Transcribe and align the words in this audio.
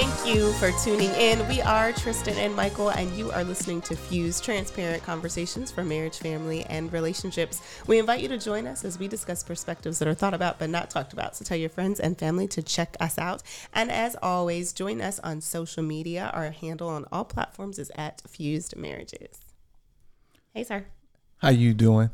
Thank 0.00 0.34
you 0.34 0.50
for 0.54 0.72
tuning 0.82 1.10
in. 1.10 1.46
We 1.46 1.60
are 1.60 1.92
Tristan 1.92 2.34
and 2.38 2.56
Michael, 2.56 2.88
and 2.88 3.14
you 3.18 3.30
are 3.32 3.44
listening 3.44 3.82
to 3.82 3.94
Fuse 3.94 4.40
Transparent 4.40 5.02
Conversations 5.02 5.70
for 5.70 5.84
Marriage, 5.84 6.16
Family, 6.16 6.64
and 6.64 6.90
Relationships. 6.90 7.60
We 7.86 7.98
invite 7.98 8.22
you 8.22 8.28
to 8.28 8.38
join 8.38 8.66
us 8.66 8.82
as 8.82 8.98
we 8.98 9.08
discuss 9.08 9.44
perspectives 9.44 9.98
that 9.98 10.08
are 10.08 10.14
thought 10.14 10.32
about 10.32 10.58
but 10.58 10.70
not 10.70 10.88
talked 10.88 11.12
about. 11.12 11.36
So 11.36 11.44
tell 11.44 11.58
your 11.58 11.68
friends 11.68 12.00
and 12.00 12.18
family 12.18 12.48
to 12.48 12.62
check 12.62 12.96
us 12.98 13.18
out. 13.18 13.42
And 13.74 13.90
as 13.90 14.16
always, 14.22 14.72
join 14.72 15.02
us 15.02 15.18
on 15.18 15.42
social 15.42 15.82
media. 15.82 16.30
Our 16.32 16.50
handle 16.50 16.88
on 16.88 17.04
all 17.12 17.26
platforms 17.26 17.78
is 17.78 17.92
at 17.94 18.22
Fused 18.26 18.78
Marriages. 18.78 19.40
Hey, 20.54 20.64
sir. 20.64 20.86
How 21.36 21.50
you 21.50 21.74
doing? 21.74 22.08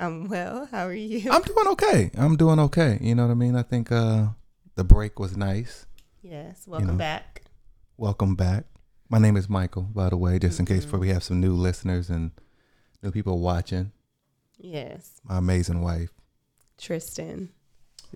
I'm 0.00 0.28
well. 0.30 0.70
How 0.70 0.86
are 0.86 0.94
you? 0.94 1.30
I'm 1.30 1.42
doing 1.42 1.66
okay. 1.66 2.10
I'm 2.16 2.38
doing 2.38 2.60
okay. 2.60 2.96
You 3.02 3.14
know 3.14 3.26
what 3.26 3.32
I 3.32 3.34
mean? 3.34 3.56
I 3.56 3.62
think 3.62 3.92
uh, 3.92 4.28
the 4.74 4.84
break 4.84 5.20
was 5.20 5.36
nice. 5.36 5.84
Yes. 6.22 6.66
Welcome 6.66 6.88
know. 6.88 6.94
back. 6.94 7.42
Welcome 7.96 8.34
back. 8.34 8.64
My 9.08 9.18
name 9.18 9.36
is 9.36 9.48
Michael, 9.48 9.82
by 9.82 10.08
the 10.08 10.16
way, 10.16 10.38
just 10.38 10.58
in 10.58 10.66
case 10.66 10.82
mm-hmm. 10.82 10.90
for 10.90 10.98
we 10.98 11.08
have 11.10 11.22
some 11.22 11.40
new 11.40 11.54
listeners 11.54 12.10
and 12.10 12.32
new 13.02 13.10
people 13.10 13.38
watching. 13.38 13.92
Yes. 14.58 15.20
My 15.24 15.38
amazing 15.38 15.82
wife. 15.82 16.10
Tristan. 16.78 17.50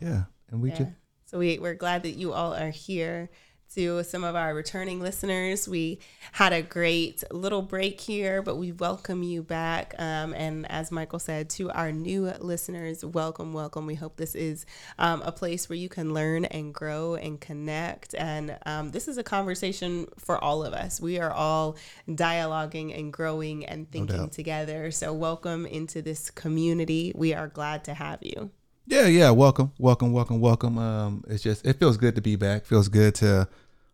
Yeah. 0.01 0.25
And 0.51 0.61
we 0.61 0.71
Yeah. 0.71 0.79
just 0.79 0.91
So 1.27 1.39
we, 1.39 1.59
we're 1.59 1.75
glad 1.75 2.03
that 2.03 2.13
you 2.13 2.33
all 2.33 2.55
are 2.55 2.71
here. 2.71 3.31
To 3.77 4.03
some 4.03 4.25
of 4.25 4.35
our 4.35 4.53
returning 4.53 4.99
listeners, 4.99 5.69
we 5.69 6.01
had 6.33 6.53
a 6.53 6.61
great 6.61 7.23
little 7.31 7.63
break 7.63 8.01
here, 8.01 8.43
but 8.43 8.57
we 8.57 8.73
welcome 8.73 9.23
you 9.23 9.45
back. 9.45 9.95
Um, 9.97 10.35
and 10.35 10.69
as 10.69 10.91
Michael 10.91 11.21
said, 11.21 11.49
to 11.51 11.71
our 11.71 11.93
new 11.93 12.33
listeners, 12.41 13.05
welcome, 13.05 13.53
welcome. 13.53 13.87
We 13.87 13.95
hope 13.95 14.17
this 14.17 14.35
is 14.35 14.67
um, 14.99 15.23
a 15.23 15.31
place 15.31 15.69
where 15.69 15.77
you 15.77 15.89
can 15.89 16.13
learn 16.13 16.47
and 16.47 16.75
grow 16.75 17.15
and 17.15 17.41
connect. 17.41 18.13
And 18.17 18.59
um, 18.67 18.91
this 18.91 19.07
is 19.07 19.19
a 19.19 19.23
conversation 19.23 20.09
for 20.19 20.43
all 20.43 20.65
of 20.65 20.75
us. 20.75 21.01
We 21.01 21.21
are 21.21 21.31
all 21.31 21.77
dialoguing 22.09 22.99
and 22.99 23.13
growing 23.13 23.65
and 23.67 23.89
thinking 23.89 24.17
doubt. 24.17 24.33
together. 24.33 24.91
So 24.91 25.13
welcome 25.13 25.65
into 25.65 26.03
this 26.03 26.29
community. 26.29 27.13
We 27.15 27.35
are 27.35 27.47
glad 27.47 27.85
to 27.85 27.95
have 27.95 28.19
you. 28.21 28.51
Yeah, 28.91 29.07
yeah. 29.07 29.31
Welcome, 29.31 29.71
welcome, 29.79 30.13
welcome, 30.13 30.41
welcome. 30.41 30.77
Um, 30.77 31.25
it's 31.29 31.45
just 31.45 31.65
it 31.65 31.79
feels 31.79 31.97
good 31.97 32.17
to 32.17 32.21
be 32.21 32.35
back. 32.35 32.67
Feels 32.67 32.89
good 32.89 33.15
to 33.17 33.47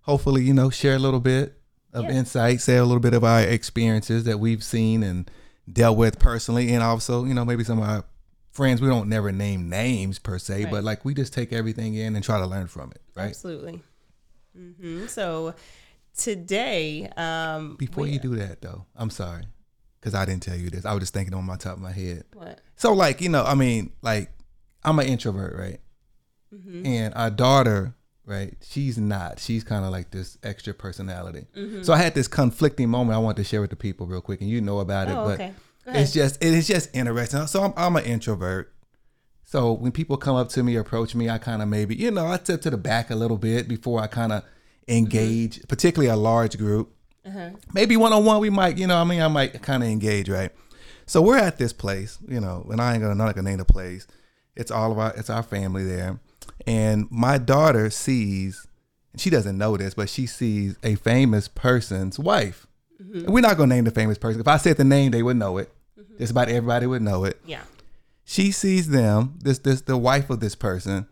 hopefully 0.07 0.43
you 0.43 0.55
know 0.55 0.71
share 0.71 0.95
a 0.97 0.99
little 0.99 1.21
bit 1.21 1.59
of 1.93 2.05
Yeah. 2.05 2.13
insight, 2.13 2.61
say 2.61 2.77
a 2.77 2.85
little 2.85 3.01
bit 3.01 3.15
of 3.15 3.23
our 3.25 3.41
experiences 3.43 4.25
that 4.25 4.39
we've 4.41 4.65
seen 4.65 5.03
and 5.03 5.31
dealt 5.71 5.97
with 5.99 6.19
personally, 6.19 6.73
and 6.73 6.83
also 6.83 7.25
you 7.25 7.35
know 7.35 7.45
maybe 7.45 7.63
some 7.65 7.79
of 7.81 7.89
our 7.89 8.05
friends 8.51 8.81
we 8.81 8.89
don't 8.89 9.09
never 9.09 9.31
name 9.33 9.69
names 9.69 10.19
per 10.19 10.39
se, 10.39 10.65
Right. 10.65 10.71
but 10.71 10.85
like 10.85 11.05
we 11.05 11.13
just 11.15 11.33
take 11.35 11.53
everything 11.53 11.95
in 11.95 12.17
and 12.17 12.25
try 12.25 12.39
to 12.39 12.47
learn 12.47 12.67
from 12.69 12.91
it, 12.93 13.03
right? 13.15 13.29
Absolutely. 13.29 13.83
Mm-hmm. 14.59 15.07
So 15.09 15.55
today, 16.17 17.09
um, 17.17 17.77
Before 17.77 18.05
we- 18.05 18.13
you 18.13 18.19
do 18.19 18.37
that 18.37 18.63
though, 18.63 18.87
I'm 18.97 19.11
sorry 19.11 19.45
because 20.01 20.15
I 20.15 20.25
didn't 20.25 20.43
tell 20.43 20.57
you 20.57 20.71
this. 20.71 20.85
I 20.87 20.93
was 20.93 21.01
just 21.01 21.13
thinking 21.15 21.35
on 21.35 21.45
my 21.45 21.57
top 21.57 21.77
of 21.77 21.83
my 21.83 21.93
head. 21.93 22.25
what? 22.33 22.61
So 22.77 22.93
like 22.95 23.21
you 23.21 23.29
know, 23.29 23.45
I 23.45 23.55
mean, 23.55 23.93
like 24.03 24.31
I'm 24.85 24.99
an 24.99 25.07
introvert, 25.07 25.57
right? 25.59 25.81
Mm-hmm. 26.55 26.87
And 26.87 27.15
our 27.15 27.31
daughter, 27.31 27.95
right? 28.27 28.55
She's 28.63 28.99
not. 28.99 29.39
She's 29.41 29.65
kind 29.65 29.85
of 29.85 29.93
like 29.93 30.11
this 30.11 30.37
extra 30.43 30.75
personality. 30.75 31.47
Mm-hmm. 31.57 31.83
So 31.83 31.93
I 31.93 31.99
had 31.99 32.15
this 32.15 32.29
conflicting 32.29 32.91
moment 32.91 33.17
I 33.17 33.19
want 33.19 33.37
to 33.39 33.45
share 33.45 33.61
with 33.61 33.71
the 33.71 33.77
people 33.77 34.07
real 34.07 34.21
quick, 34.21 34.41
and 34.41 34.51
you 34.51 34.61
know 34.61 34.81
about 34.81 35.09
it, 35.09 35.13
Oh, 35.17 35.25
but 35.25 35.35
okay. 35.35 35.55
It's 35.89 36.13
just 36.13 36.43
it 36.45 36.53
is 36.53 36.67
just 36.67 36.95
interesting. 36.95 37.47
So 37.47 37.63
I'm 37.63 37.73
I'm 37.77 37.97
an 37.97 38.05
introvert. 38.05 38.73
So 39.45 39.73
when 39.73 39.93
people 39.93 40.17
come 40.17 40.35
up 40.35 40.49
to 40.51 40.63
me, 40.65 40.75
approach 40.75 41.15
me, 41.15 41.31
I 41.31 41.39
kind 41.39 41.63
of 41.63 41.69
maybe 41.69 41.95
you 41.95 42.11
know 42.11 42.27
I 42.27 42.39
step 42.39 42.61
to 42.63 42.71
the 42.71 42.77
back 42.77 43.11
a 43.11 43.15
little 43.15 43.39
bit 43.39 43.69
before 43.69 44.01
I 44.01 44.09
kind 44.09 44.33
of 44.33 44.43
engage, 44.89 45.67
particularly 45.69 46.11
a 46.11 46.17
large 46.17 46.59
group. 46.59 46.93
Maybe 47.73 47.97
one 47.97 48.13
on 48.13 48.25
one, 48.25 48.41
we 48.41 48.51
might, 48.51 48.79
you 48.79 48.87
know, 48.87 48.97
I 48.99 49.05
mean, 49.05 49.21
I 49.21 49.29
might 49.29 49.61
kind 49.63 49.83
of 49.83 49.89
engage, 49.89 50.29
right? 50.29 50.53
So 51.07 51.23
we're 51.23 51.39
at 51.39 51.59
this 51.59 51.73
place, 51.73 52.19
you 52.27 52.41
know, 52.41 52.67
and 52.71 52.81
I 52.81 52.93
ain't 52.95 53.03
gonna 53.03 53.15
not 53.15 53.35
gonna 53.35 53.49
name 53.49 53.59
the 53.59 53.65
place. 53.65 54.07
It's 54.57 54.71
all 54.71 54.91
of 54.93 54.99
our, 54.99 55.13
it's 55.17 55.31
our 55.31 55.43
family 55.43 55.85
there, 55.85 56.19
and 56.67 57.07
my 57.11 57.39
daughter 57.39 57.91
sees, 57.91 58.67
and 59.13 59.21
she 59.21 59.31
doesn't 59.31 59.57
know 59.59 59.77
this, 59.77 59.95
but 59.95 60.09
she 60.09 60.27
sees 60.27 60.77
a 60.83 60.95
famous 60.97 61.49
person's 61.49 62.19
wife. 62.19 62.67
And 62.99 63.29
we're 63.29 63.41
not 63.41 63.57
gonna 63.57 63.75
name 63.75 63.85
the 63.85 63.91
famous 63.91 64.19
person. 64.19 64.41
If 64.41 64.49
I 64.49 64.57
said 64.57 64.77
the 64.77 64.85
name, 64.85 65.11
they 65.13 65.23
would 65.23 65.37
know 65.37 65.59
it. 65.59 65.71
Mm-hmm. 65.99 66.19
Just 66.19 66.31
about 66.33 66.49
everybody 66.49 66.87
would 66.87 67.03
know 67.03 67.25
it 67.25 67.41
yeah. 67.45 67.63
she 68.25 68.51
sees 68.51 68.89
them 68.89 69.35
this 69.43 69.59
this 69.59 69.83
the 69.83 69.97
wife 69.97 70.31
of 70.31 70.41
this 70.41 70.55
person 70.55 71.07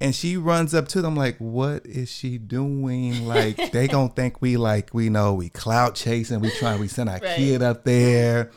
and 0.00 0.14
she 0.14 0.36
runs 0.36 0.74
up 0.74 0.86
to 0.88 1.02
them 1.02 1.16
like 1.16 1.36
what 1.38 1.84
is 1.84 2.08
she 2.10 2.38
doing 2.38 3.26
like 3.26 3.72
they 3.72 3.88
gonna 3.94 4.08
think 4.10 4.40
we 4.40 4.56
like 4.56 4.94
we 4.94 5.08
know 5.08 5.34
we 5.34 5.48
clout 5.48 5.94
chasing 5.96 6.40
we 6.40 6.50
trying 6.52 6.78
we 6.80 6.86
send 6.88 7.08
our 7.08 7.18
Right. 7.18 7.36
kid 7.36 7.62
up 7.62 7.82
there 7.84 8.50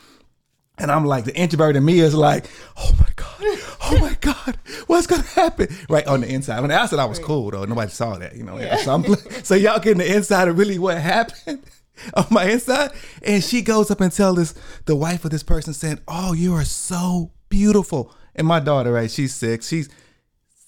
and 0.82 0.90
i'm 0.92 1.04
like 1.06 1.24
the 1.24 1.34
introvert 1.34 1.76
in 1.76 1.84
me 1.84 2.00
is 2.00 2.14
like 2.14 2.46
oh 2.76 2.90
my 2.98 3.08
god 3.16 3.58
oh 3.84 3.98
my 4.00 4.16
god 4.20 4.58
what's 4.86 5.06
gonna 5.06 5.22
happen? 5.22 5.68
Right 5.88 6.06
on 6.06 6.20
the 6.20 6.28
inside. 6.28 6.60
When 6.60 6.70
i 6.70 6.84
said 6.86 6.98
i 6.98 7.04
was 7.04 7.18
cool 7.18 7.50
though 7.50 7.64
nobody 7.64 7.90
saw 7.90 8.18
that 8.18 8.36
you 8.36 8.42
know 8.44 8.58
so, 8.84 8.94
I'm, 8.94 9.16
so 9.42 9.54
y'all 9.54 9.78
getting 9.80 9.98
the 9.98 10.14
inside 10.14 10.48
of 10.48 10.58
really 10.58 10.78
what 10.78 10.98
happened 10.98 11.62
on 12.14 12.26
my 12.30 12.44
inside? 12.44 12.90
And 13.22 13.42
she 13.42 13.62
goes 13.62 13.90
up 13.90 14.00
and 14.00 14.12
tells 14.12 14.36
this 14.36 14.54
the 14.86 14.96
wife 14.96 15.24
of 15.24 15.30
this 15.30 15.42
person 15.42 15.72
saying 15.74 16.00
oh 16.08 16.32
you 16.32 16.54
are 16.54 16.64
so 16.64 17.30
beautiful. 17.48 18.12
And 18.34 18.46
my 18.46 18.60
daughter 18.60 18.92
right 18.92 19.10
she's 19.10 19.34
six. 19.34 19.68
She's 19.68 19.88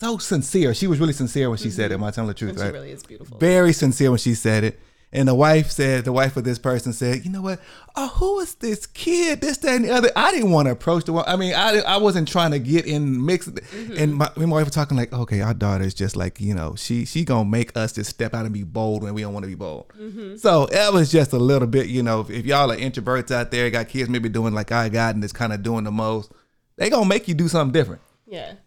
so 0.00 0.18
sincere. 0.18 0.74
She 0.74 0.86
was 0.86 1.00
really 1.00 1.12
sincere 1.12 1.48
when 1.48 1.58
she 1.58 1.70
said 1.70 1.90
it 1.90 1.94
am 1.94 2.04
i 2.04 2.10
telling 2.10 2.28
the 2.28 2.34
truth 2.34 2.50
And 2.50 2.58
she 2.58 2.64
right? 2.64 2.72
really 2.74 2.90
is 2.90 3.02
beautiful. 3.02 3.38
very 3.38 3.72
sincere 3.72 4.10
when 4.10 4.18
she 4.18 4.34
said 4.34 4.64
it. 4.64 4.80
And 5.14 5.28
the 5.28 5.34
wife 5.34 5.70
said, 5.70 6.04
the 6.04 6.12
wife 6.12 6.36
of 6.36 6.42
this 6.42 6.58
person 6.58 6.92
said, 6.92 7.24
you 7.24 7.30
know 7.30 7.40
what? 7.40 7.60
Oh, 7.94 8.08
who 8.08 8.40
is 8.40 8.56
this 8.56 8.84
kid? 8.84 9.40
This, 9.40 9.58
that, 9.58 9.76
and 9.76 9.84
the 9.84 9.92
other. 9.92 10.10
I 10.16 10.32
didn't 10.32 10.50
want 10.50 10.66
to 10.66 10.72
approach 10.72 11.04
the 11.04 11.12
one. 11.12 11.24
I 11.28 11.36
mean, 11.36 11.54
I, 11.54 11.78
I 11.82 11.98
wasn't 11.98 12.26
trying 12.26 12.50
to 12.50 12.58
get 12.58 12.84
in 12.84 13.24
mix. 13.24 13.46
Mm-hmm. 13.46 13.96
And 13.96 14.16
my, 14.16 14.28
my 14.34 14.46
wife 14.46 14.64
was 14.64 14.74
talking 14.74 14.96
like, 14.96 15.12
okay, 15.12 15.40
our 15.40 15.54
daughter 15.54 15.84
is 15.84 15.94
just 15.94 16.16
like, 16.16 16.40
you 16.40 16.52
know, 16.52 16.74
she 16.74 17.04
she 17.04 17.24
gonna 17.24 17.48
make 17.48 17.76
us 17.76 17.92
just 17.92 18.10
step 18.10 18.34
out 18.34 18.44
and 18.44 18.52
be 18.52 18.64
bold 18.64 19.04
when 19.04 19.14
we 19.14 19.22
don't 19.22 19.32
want 19.32 19.44
to 19.44 19.48
be 19.48 19.54
bold. 19.54 19.88
Mm-hmm. 19.96 20.36
So 20.36 20.66
that 20.66 20.92
was 20.92 21.12
just 21.12 21.32
a 21.32 21.38
little 21.38 21.68
bit, 21.68 21.86
you 21.86 22.02
know, 22.02 22.22
if, 22.22 22.30
if 22.30 22.44
y'all 22.44 22.72
are 22.72 22.76
introverts 22.76 23.30
out 23.30 23.52
there, 23.52 23.70
got 23.70 23.88
kids 23.88 24.10
maybe 24.10 24.28
doing 24.28 24.52
like 24.52 24.72
I 24.72 24.88
got 24.88 25.14
and 25.14 25.22
is 25.22 25.32
kind 25.32 25.52
of 25.52 25.62
doing 25.62 25.84
the 25.84 25.92
most, 25.92 26.32
they 26.74 26.90
gonna 26.90 27.06
make 27.06 27.28
you 27.28 27.34
do 27.34 27.46
something 27.46 27.72
different. 27.72 28.02
Yeah. 28.26 28.48
And 28.48 28.58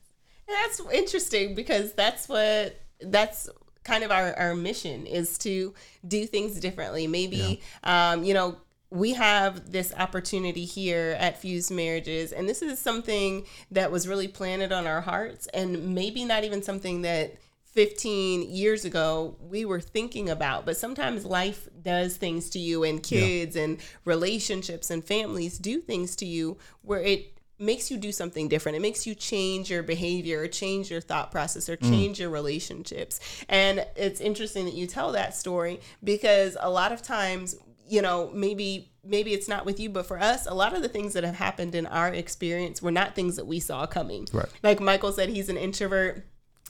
that's 0.47 0.79
interesting 0.93 1.55
because 1.55 1.91
that's 1.91 2.29
what 2.29 2.79
that's 3.01 3.49
kind 3.87 4.03
of 4.03 4.11
our, 4.11 4.37
our 4.37 4.53
mission 4.53 5.07
is 5.07 5.37
to 5.39 5.73
do 6.07 6.25
things 6.25 6.59
differently. 6.59 7.07
Maybe 7.07 7.61
um, 7.83 8.23
you 8.23 8.33
know, 8.33 8.57
we 8.89 9.13
have 9.13 9.71
this 9.71 9.93
opportunity 9.97 10.65
here 10.65 11.15
at 11.19 11.41
Fused 11.41 11.71
Marriages, 11.71 12.31
and 12.31 12.47
this 12.47 12.61
is 12.61 12.79
something 12.79 13.45
that 13.71 13.91
was 13.91 14.07
really 14.07 14.27
planted 14.27 14.71
on 14.71 14.85
our 14.85 15.01
hearts, 15.01 15.47
and 15.47 15.95
maybe 15.95 16.23
not 16.23 16.43
even 16.43 16.61
something 16.61 17.01
that 17.01 17.37
15 17.65 18.49
years 18.49 18.85
ago 18.85 19.35
we 19.39 19.63
were 19.63 19.79
thinking 19.79 20.29
about 20.31 20.65
but 20.65 20.75
sometimes 20.75 21.25
life 21.25 21.67
does 21.83 22.17
things 22.17 22.49
to 22.49 22.57
you 22.57 22.83
and 22.83 23.03
kids 23.03 23.55
and 23.55 23.77
relationships 24.03 24.89
and 24.89 25.03
families 25.03 25.59
do 25.59 25.79
things 25.79 26.15
to 26.15 26.25
you 26.25 26.57
where 26.81 27.01
it 27.01 27.36
makes 27.59 27.89
you 27.89 27.97
do 27.97 28.11
something 28.11 28.47
different 28.47 28.75
it 28.75 28.81
makes 28.81 29.07
you 29.07 29.15
change 29.15 29.69
your 29.69 29.81
behavior 29.83 30.41
or 30.41 30.47
change 30.47 30.91
your 30.91 31.01
thought 31.01 31.31
process 31.31 31.67
or 31.67 31.77
mm. 31.77 31.89
change 31.89 32.19
your 32.19 32.29
relationships 32.29 33.19
and 33.49 33.85
it's 33.95 34.21
interesting 34.21 34.65
that 34.65 34.73
you 34.73 34.85
tell 34.85 35.11
that 35.11 35.33
story 35.33 35.79
because 36.03 36.55
a 36.59 36.69
lot 36.69 36.91
of 36.91 37.01
times 37.01 37.55
you 37.87 38.01
know 38.01 38.29
maybe 38.33 38.91
maybe 39.03 39.33
it's 39.33 39.47
not 39.47 39.65
with 39.65 39.79
you 39.79 39.89
but 39.89 40.05
for 40.05 40.19
us 40.19 40.45
a 40.45 40.53
lot 40.53 40.75
of 40.75 40.81
the 40.81 40.89
things 40.89 41.13
that 41.13 41.23
have 41.23 41.35
happened 41.35 41.73
in 41.73 41.85
our 41.87 42.09
experience 42.09 42.81
were 42.81 42.91
not 42.91 43.15
things 43.15 43.37
that 43.37 43.47
we 43.47 43.59
saw 43.59 43.87
coming 43.87 44.27
Right. 44.31 44.49
like 44.61 44.79
michael 44.79 45.11
said 45.11 45.29
he's 45.29 45.49
an 45.49 45.57
introvert 45.57 46.25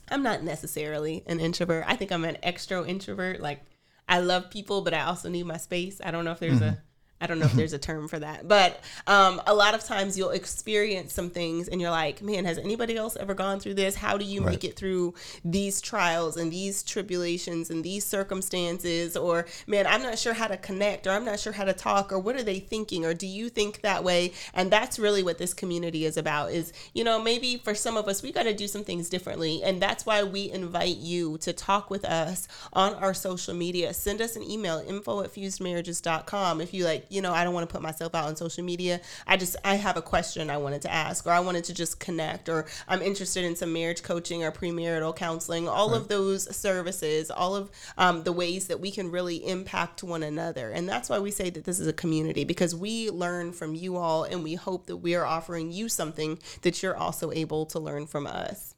I'm 0.09 0.23
not 0.23 0.44
necessarily 0.44 1.23
an 1.27 1.39
introvert. 1.39 1.83
I 1.88 1.95
think 1.95 2.11
I'm 2.11 2.25
an 2.25 2.38
extro 2.44 2.88
introvert. 2.88 3.39
Like 3.39 3.61
I 4.07 4.19
love 4.19 4.50
people, 4.50 4.81
but 4.81 4.94
I 4.94 5.01
also 5.01 5.29
need 5.29 5.45
my 5.45 5.57
space. 5.57 6.00
I 6.03 6.11
don't 6.11 6.25
know 6.25 6.31
if 6.31 6.39
there's 6.39 6.61
a 6.61 6.65
mm-hmm. 6.65 6.79
I 7.19 7.25
don't 7.25 7.39
know 7.39 7.45
if 7.45 7.53
there's 7.53 7.73
a 7.73 7.79
term 7.79 8.07
for 8.07 8.19
that. 8.19 8.47
But 8.47 8.79
um, 9.07 9.41
a 9.47 9.53
lot 9.53 9.73
of 9.73 9.83
times 9.83 10.17
you'll 10.17 10.29
experience 10.29 11.13
some 11.13 11.31
things 11.31 11.67
and 11.67 11.81
you're 11.81 11.91
like, 11.91 12.21
man, 12.21 12.45
has 12.45 12.59
anybody 12.59 12.95
else 12.95 13.15
ever 13.15 13.33
gone 13.33 13.59
through 13.59 13.73
this? 13.73 13.95
How 13.95 14.17
do 14.17 14.25
you 14.25 14.41
make 14.41 14.63
it 14.63 14.75
through 14.75 15.15
these 15.43 15.81
trials 15.81 16.37
and 16.37 16.51
these 16.51 16.83
tribulations 16.83 17.71
and 17.71 17.83
these 17.83 18.05
circumstances? 18.05 19.17
Or, 19.17 19.47
man, 19.65 19.87
I'm 19.87 20.03
not 20.03 20.19
sure 20.19 20.33
how 20.33 20.47
to 20.47 20.57
connect 20.57 21.07
or 21.07 21.11
I'm 21.11 21.25
not 21.25 21.39
sure 21.39 21.53
how 21.53 21.65
to 21.65 21.73
talk 21.73 22.11
or 22.11 22.19
what 22.19 22.35
are 22.35 22.43
they 22.43 22.59
thinking 22.59 23.03
or 23.03 23.15
do 23.15 23.25
you 23.25 23.49
think 23.49 23.81
that 23.81 24.03
way? 24.03 24.33
And 24.53 24.69
that's 24.69 24.99
really 24.99 25.23
what 25.23 25.39
this 25.39 25.55
community 25.55 26.05
is 26.05 26.17
about 26.17 26.51
is, 26.51 26.71
you 26.93 27.03
know, 27.03 27.19
maybe 27.19 27.57
for 27.57 27.73
some 27.73 27.97
of 27.97 28.07
us, 28.07 28.21
we 28.21 28.31
got 28.31 28.43
to 28.43 28.53
do 28.53 28.67
some 28.67 28.83
things 28.83 29.09
differently. 29.09 29.63
And 29.63 29.81
that's 29.81 30.05
why 30.05 30.21
we 30.23 30.51
invite 30.51 30.97
you 30.97 31.39
to 31.39 31.51
talk 31.51 31.89
with 31.89 32.05
us 32.05 32.47
on 32.73 32.93
our 32.95 33.15
social 33.15 33.55
media. 33.55 33.93
Send 33.93 34.21
us 34.21 34.35
an 34.35 34.43
email, 34.43 34.83
info 34.87 35.23
at 35.23 35.33
fusedmarriages.com. 35.33 36.61
If 36.61 36.73
you 36.75 36.85
like 36.85 37.06
you 37.09 37.21
know, 37.21 37.33
I 37.33 37.44
don't 37.44 37.54
want 37.54 37.68
to 37.68 37.74
put 37.74 37.81
myself 37.81 38.15
out 38.15 38.25
on 38.25 38.36
social 38.36 38.63
media. 38.63 39.01
I 39.25 39.38
just, 39.38 39.56
I 39.63 39.75
have 39.75 39.98
a 39.98 40.01
question 40.01 40.50
I 40.50 40.57
wanted 40.57 40.81
to 40.83 40.92
ask, 40.92 41.25
or 41.25 41.31
I 41.31 41.39
wanted 41.39 41.63
to 41.65 41.74
just 41.74 42.00
connect, 42.00 42.50
or 42.50 42.65
I'm 42.88 43.01
interested 43.01 43.44
in 43.44 43.56
some 43.56 43.74
marriage 43.74 44.04
coaching 44.04 44.44
or 44.44 44.51
premarital 44.51 45.15
counseling. 45.15 45.68
All 45.68 45.92
right. 45.92 45.98
of 45.98 46.07
those 46.07 46.56
services, 46.56 47.30
all 47.31 47.56
of 47.56 47.71
um, 47.98 48.24
the 48.24 48.31
ways 48.31 48.68
that 48.68 48.80
we 48.80 48.92
can 48.92 49.12
really 49.12 49.48
impact 49.48 50.04
one 50.04 50.24
another. 50.24 50.69
And 50.71 50.88
that's 50.88 51.09
why 51.09 51.19
we 51.19 51.31
say 51.31 51.50
that 51.50 51.63
this 51.63 51.80
is 51.80 51.88
a 51.88 51.94
community 51.94 52.44
because 52.44 52.75
we 52.75 53.09
learn 53.09 53.51
from 53.51 53.75
you 53.75 53.98
all 53.98 54.24
and 54.24 54.44
we 54.44 54.56
hope 54.56 54.88
that 54.88 54.98
we 54.98 55.15
are 55.15 55.25
offering 55.25 55.71
you 55.71 55.89
something 55.89 56.39
that 56.62 56.81
you're 56.81 56.98
also 56.98 57.31
able 57.31 57.65
to 57.68 57.80
learn 57.80 58.07
from 58.07 58.27
us. 58.27 58.75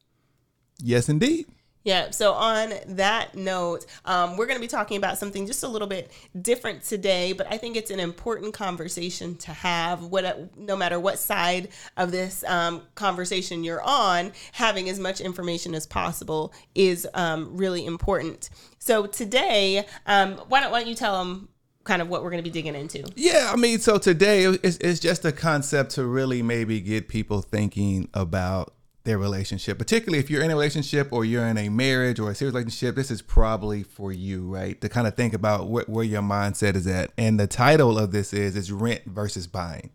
Yes, 0.82 1.10
indeed. 1.10 1.46
Yeah. 1.84 2.12
So 2.12 2.34
on 2.34 2.74
that 2.88 3.36
note, 3.36 3.86
um, 4.06 4.36
we're 4.36 4.46
going 4.46 4.58
to 4.58 4.62
be 4.62 4.68
talking 4.68 4.98
about 4.98 5.18
something 5.18 5.48
just 5.48 5.64
a 5.64 5.68
little 5.68 5.88
bit 5.88 6.12
different 6.42 6.84
today, 6.84 7.32
but 7.34 7.48
I 7.50 7.58
think 7.58 7.78
it's 7.78 7.90
an 7.90 8.00
important 8.00 8.54
conversation 8.54 9.36
to 9.38 9.52
have. 9.52 10.04
What, 10.04 10.58
no 10.58 10.76
matter 10.76 11.00
what 11.00 11.20
side 11.20 11.70
of 11.96 12.12
this 12.12 12.44
um, 12.44 12.82
conversation 12.96 13.64
you're 13.64 13.82
on, 13.82 14.34
having 14.52 14.90
as 14.90 15.00
much 15.00 15.22
information 15.22 15.74
as 15.74 15.88
possible 15.88 16.54
is 16.76 17.08
um, 17.14 17.56
really 17.56 17.86
important. 17.86 18.50
So 18.80 19.06
today, 19.06 19.86
um, 20.06 20.34
why 20.48 20.62
don't 20.62 20.72
why 20.72 20.80
don't 20.80 20.90
you 20.90 20.96
tell 20.96 21.20
them 21.20 21.50
kind 21.84 22.02
of 22.02 22.10
what 22.10 22.24
we're 22.24 22.30
going 22.30 22.44
to 22.44 22.50
be 22.50 22.54
digging 22.54 22.76
into? 22.76 23.10
Yeah, 23.16 23.50
I 23.52 23.56
mean, 23.56 23.80
so 23.80 23.98
today 23.98 24.44
it's, 24.44 24.78
it's 24.78 25.00
just 25.00 25.26
a 25.26 25.32
concept 25.32 25.92
to 25.92 26.06
really 26.06 26.42
maybe 26.42 26.82
get 26.82 27.08
people 27.08 27.42
thinking 27.42 28.10
about 28.14 28.74
their 29.10 29.18
relationship, 29.18 29.80
particularly 29.80 30.20
if 30.20 30.30
you're 30.30 30.44
in 30.44 30.52
a 30.52 30.54
relationship 30.54 31.12
or 31.12 31.26
you're 31.26 31.48
in 31.48 31.58
a 31.58 31.68
marriage 31.68 32.20
or 32.20 32.30
a 32.30 32.36
serious 32.36 32.54
relationship, 32.54 32.96
this 32.96 33.10
is 33.10 33.24
probably 33.24 33.82
for 33.82 34.12
you, 34.12 34.48
right? 34.48 34.80
To 34.82 34.88
kind 34.88 35.08
of 35.08 35.16
think 35.16 35.34
about 35.34 35.66
wh- 35.66 35.90
where 35.90 36.06
your 36.06 36.22
mindset 36.22 36.76
is 36.76 36.86
at. 36.86 37.12
And 37.18 37.40
the 37.40 37.48
title 37.48 37.98
of 37.98 38.12
this 38.12 38.34
is 38.34 38.56
is 38.56 38.72
rent 38.72 39.02
versus 39.08 39.48
buying. 39.48 39.90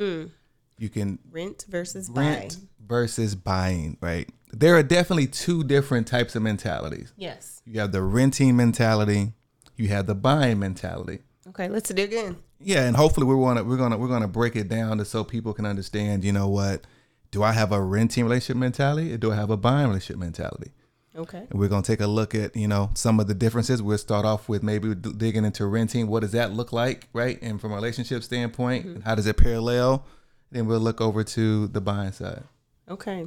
Mm. 0.00 0.30
You 0.78 0.88
can 0.88 1.18
rent 1.30 1.66
versus 1.68 2.08
rent 2.08 2.38
buying. 2.54 2.68
versus 2.86 3.34
buying, 3.34 3.98
right? 4.00 4.30
There 4.50 4.74
are 4.76 4.82
definitely 4.82 5.26
two 5.26 5.62
different 5.62 6.06
types 6.06 6.34
of 6.34 6.40
mentalities. 6.42 7.12
Yes. 7.18 7.60
You 7.66 7.80
have 7.80 7.92
the 7.92 8.02
renting 8.02 8.56
mentality, 8.56 9.34
you 9.76 9.88
have 9.88 10.06
the 10.06 10.14
buying 10.14 10.58
mentality. 10.58 11.18
Okay, 11.48 11.68
let's 11.68 11.90
dig 11.90 12.14
in. 12.14 12.38
Yeah, 12.60 12.86
and 12.86 12.96
hopefully 12.96 13.26
we're 13.26 13.36
gonna 13.36 13.62
we're 13.62 13.76
gonna 13.76 13.98
we're 13.98 14.08
gonna 14.08 14.26
break 14.26 14.56
it 14.56 14.68
down 14.70 14.96
to 14.98 15.04
so 15.04 15.22
people 15.22 15.52
can 15.52 15.66
understand, 15.66 16.24
you 16.24 16.32
know 16.32 16.48
what, 16.48 16.86
do 17.34 17.42
I 17.42 17.50
have 17.50 17.72
a 17.72 17.82
renting 17.82 18.22
relationship 18.22 18.56
mentality 18.56 19.12
or 19.12 19.16
do 19.16 19.32
I 19.32 19.34
have 19.34 19.50
a 19.50 19.56
buying 19.56 19.88
relationship 19.88 20.20
mentality? 20.20 20.70
Okay. 21.16 21.44
And 21.50 21.58
we're 21.58 21.68
going 21.68 21.82
to 21.82 21.92
take 21.92 22.00
a 22.00 22.06
look 22.06 22.32
at, 22.32 22.54
you 22.54 22.68
know, 22.68 22.90
some 22.94 23.18
of 23.18 23.26
the 23.26 23.34
differences. 23.34 23.82
We'll 23.82 23.98
start 23.98 24.24
off 24.24 24.48
with 24.48 24.62
maybe 24.62 24.94
digging 24.94 25.44
into 25.44 25.66
renting. 25.66 26.06
What 26.06 26.20
does 26.20 26.30
that 26.30 26.52
look 26.52 26.72
like, 26.72 27.08
right? 27.12 27.36
And 27.42 27.60
from 27.60 27.72
a 27.72 27.74
relationship 27.74 28.22
standpoint, 28.22 28.86
mm-hmm. 28.86 29.00
how 29.00 29.16
does 29.16 29.26
it 29.26 29.36
parallel? 29.36 30.06
Then 30.52 30.66
we'll 30.66 30.78
look 30.78 31.00
over 31.00 31.24
to 31.24 31.66
the 31.66 31.80
buying 31.80 32.12
side. 32.12 32.44
Okay. 32.88 33.26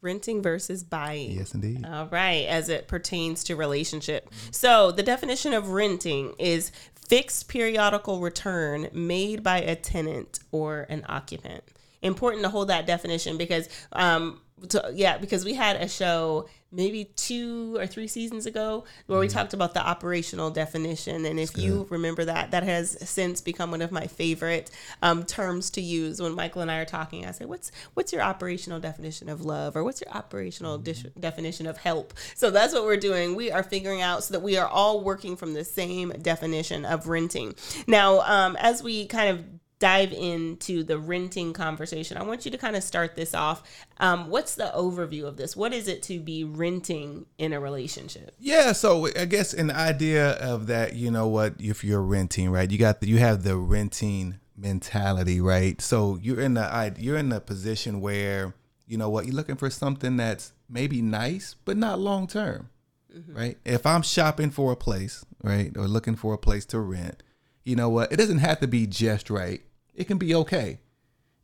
Renting 0.00 0.40
versus 0.40 0.82
buying. 0.82 1.32
Yes, 1.32 1.52
indeed. 1.52 1.84
All 1.84 2.06
right, 2.06 2.46
as 2.46 2.70
it 2.70 2.88
pertains 2.88 3.44
to 3.44 3.56
relationship. 3.56 4.30
So, 4.50 4.92
the 4.92 5.02
definition 5.02 5.52
of 5.52 5.70
renting 5.70 6.34
is 6.38 6.70
fixed 6.94 7.48
periodical 7.48 8.20
return 8.20 8.88
made 8.94 9.42
by 9.42 9.58
a 9.58 9.74
tenant 9.74 10.38
or 10.52 10.86
an 10.88 11.04
occupant 11.08 11.64
important 12.02 12.42
to 12.42 12.48
hold 12.48 12.68
that 12.68 12.86
definition 12.86 13.36
because 13.36 13.68
um 13.92 14.40
to, 14.68 14.90
yeah 14.94 15.18
because 15.18 15.44
we 15.44 15.54
had 15.54 15.76
a 15.76 15.88
show 15.88 16.46
maybe 16.72 17.04
two 17.16 17.76
or 17.76 17.86
three 17.86 18.06
seasons 18.06 18.44
ago 18.44 18.84
where 19.06 19.18
we 19.18 19.26
mm-hmm. 19.26 19.38
talked 19.38 19.54
about 19.54 19.72
the 19.72 19.84
operational 19.84 20.50
definition. 20.50 21.24
And 21.24 21.38
if 21.38 21.56
you 21.56 21.86
remember 21.90 22.24
that 22.24 22.50
that 22.50 22.64
has 22.64 22.98
since 23.08 23.40
become 23.40 23.70
one 23.70 23.82
of 23.82 23.92
my 23.92 24.06
favorite 24.06 24.70
um, 25.00 25.24
terms 25.24 25.70
to 25.70 25.80
use 25.80 26.20
when 26.20 26.34
michael 26.34 26.62
and 26.62 26.70
i 26.70 26.78
are 26.78 26.84
talking. 26.84 27.24
I 27.24 27.30
say 27.30 27.44
what's 27.44 27.70
what's 27.94 28.12
your 28.12 28.22
operational 28.22 28.80
definition 28.80 29.28
of 29.28 29.40
love 29.44 29.76
or 29.76 29.84
what's 29.84 30.02
your 30.04 30.14
operational 30.14 30.78
mm-hmm. 30.78 31.20
definition 31.20 31.66
of 31.66 31.78
help? 31.78 32.12
So 32.34 32.50
that's 32.50 32.74
what 32.74 32.84
we're 32.84 32.96
doing. 32.96 33.34
We 33.34 33.50
are 33.50 33.62
figuring 33.62 34.02
out 34.02 34.24
so 34.24 34.34
that 34.34 34.40
we 34.40 34.56
are 34.56 34.68
all 34.68 35.02
working 35.02 35.36
from 35.36 35.54
the 35.54 35.64
same 35.64 36.10
definition 36.20 36.84
of 36.84 37.08
renting. 37.08 37.54
Now 37.86 38.20
um, 38.20 38.56
as 38.60 38.82
we 38.82 39.06
kind 39.06 39.30
of 39.30 39.44
dive 39.78 40.12
into 40.12 40.82
the 40.82 40.98
renting 40.98 41.52
conversation, 41.52 42.16
I 42.16 42.22
want 42.22 42.44
you 42.44 42.50
to 42.50 42.58
kind 42.58 42.76
of 42.76 42.82
start 42.82 43.14
this 43.14 43.34
off. 43.34 43.62
Um, 43.98 44.30
what's 44.30 44.54
the 44.54 44.72
overview 44.74 45.24
of 45.24 45.36
this? 45.36 45.54
What 45.56 45.72
is 45.72 45.86
it 45.88 46.02
to 46.04 46.18
be 46.18 46.44
renting 46.44 47.26
in 47.38 47.52
a 47.52 47.60
relationship? 47.60 48.34
Yeah, 48.38 48.72
so 48.72 49.08
I 49.16 49.26
guess 49.26 49.52
an 49.52 49.70
idea 49.70 50.32
of 50.32 50.66
that, 50.68 50.94
you 50.94 51.10
know 51.10 51.28
what, 51.28 51.54
if 51.58 51.84
you're 51.84 52.02
renting, 52.02 52.50
right? 52.50 52.70
You 52.70 52.78
got 52.78 53.00
the, 53.00 53.08
you 53.08 53.18
have 53.18 53.42
the 53.42 53.56
renting 53.56 54.38
mentality, 54.56 55.40
right? 55.40 55.80
So 55.80 56.18
you're 56.20 56.40
in 56.40 56.54
the 56.54 56.94
you're 56.98 57.18
in 57.18 57.32
a 57.32 57.40
position 57.40 58.00
where 58.00 58.54
you 58.86 58.96
know 58.96 59.10
what, 59.10 59.26
you're 59.26 59.34
looking 59.34 59.56
for 59.56 59.68
something 59.68 60.16
that's 60.16 60.52
maybe 60.68 61.02
nice 61.02 61.56
but 61.64 61.76
not 61.76 61.98
long 61.98 62.26
term. 62.26 62.70
Mm-hmm. 63.14 63.36
Right? 63.36 63.58
If 63.64 63.86
I'm 63.86 64.02
shopping 64.02 64.50
for 64.50 64.72
a 64.72 64.76
place, 64.76 65.24
right, 65.42 65.74
or 65.76 65.88
looking 65.88 66.16
for 66.16 66.34
a 66.34 66.38
place 66.38 66.66
to 66.66 66.80
rent, 66.80 67.22
you 67.66 67.74
know 67.74 67.88
what? 67.88 68.12
It 68.12 68.16
doesn't 68.16 68.38
have 68.38 68.60
to 68.60 68.68
be 68.68 68.86
just 68.86 69.28
right. 69.28 69.60
It 69.94 70.04
can 70.04 70.18
be 70.18 70.34
okay. 70.36 70.80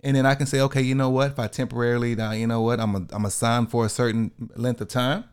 And 0.05 0.17
then 0.17 0.25
I 0.25 0.35
can 0.35 0.47
say, 0.47 0.61
okay, 0.61 0.81
you 0.81 0.95
know 0.95 1.11
what? 1.11 1.33
If 1.33 1.39
I 1.39 1.49
temporarily, 1.49 2.15
now 2.15 2.33
you 2.33 2.47
know 2.47 2.63
what? 2.63 2.81
I'm 2.81 2.95
a, 2.95 3.07
I'm 3.13 3.25
assigned 3.25 3.71
for 3.71 3.85
a 3.85 3.89
certain 3.89 4.31
length 4.57 4.81
of 4.81 4.89
time. 4.89 5.25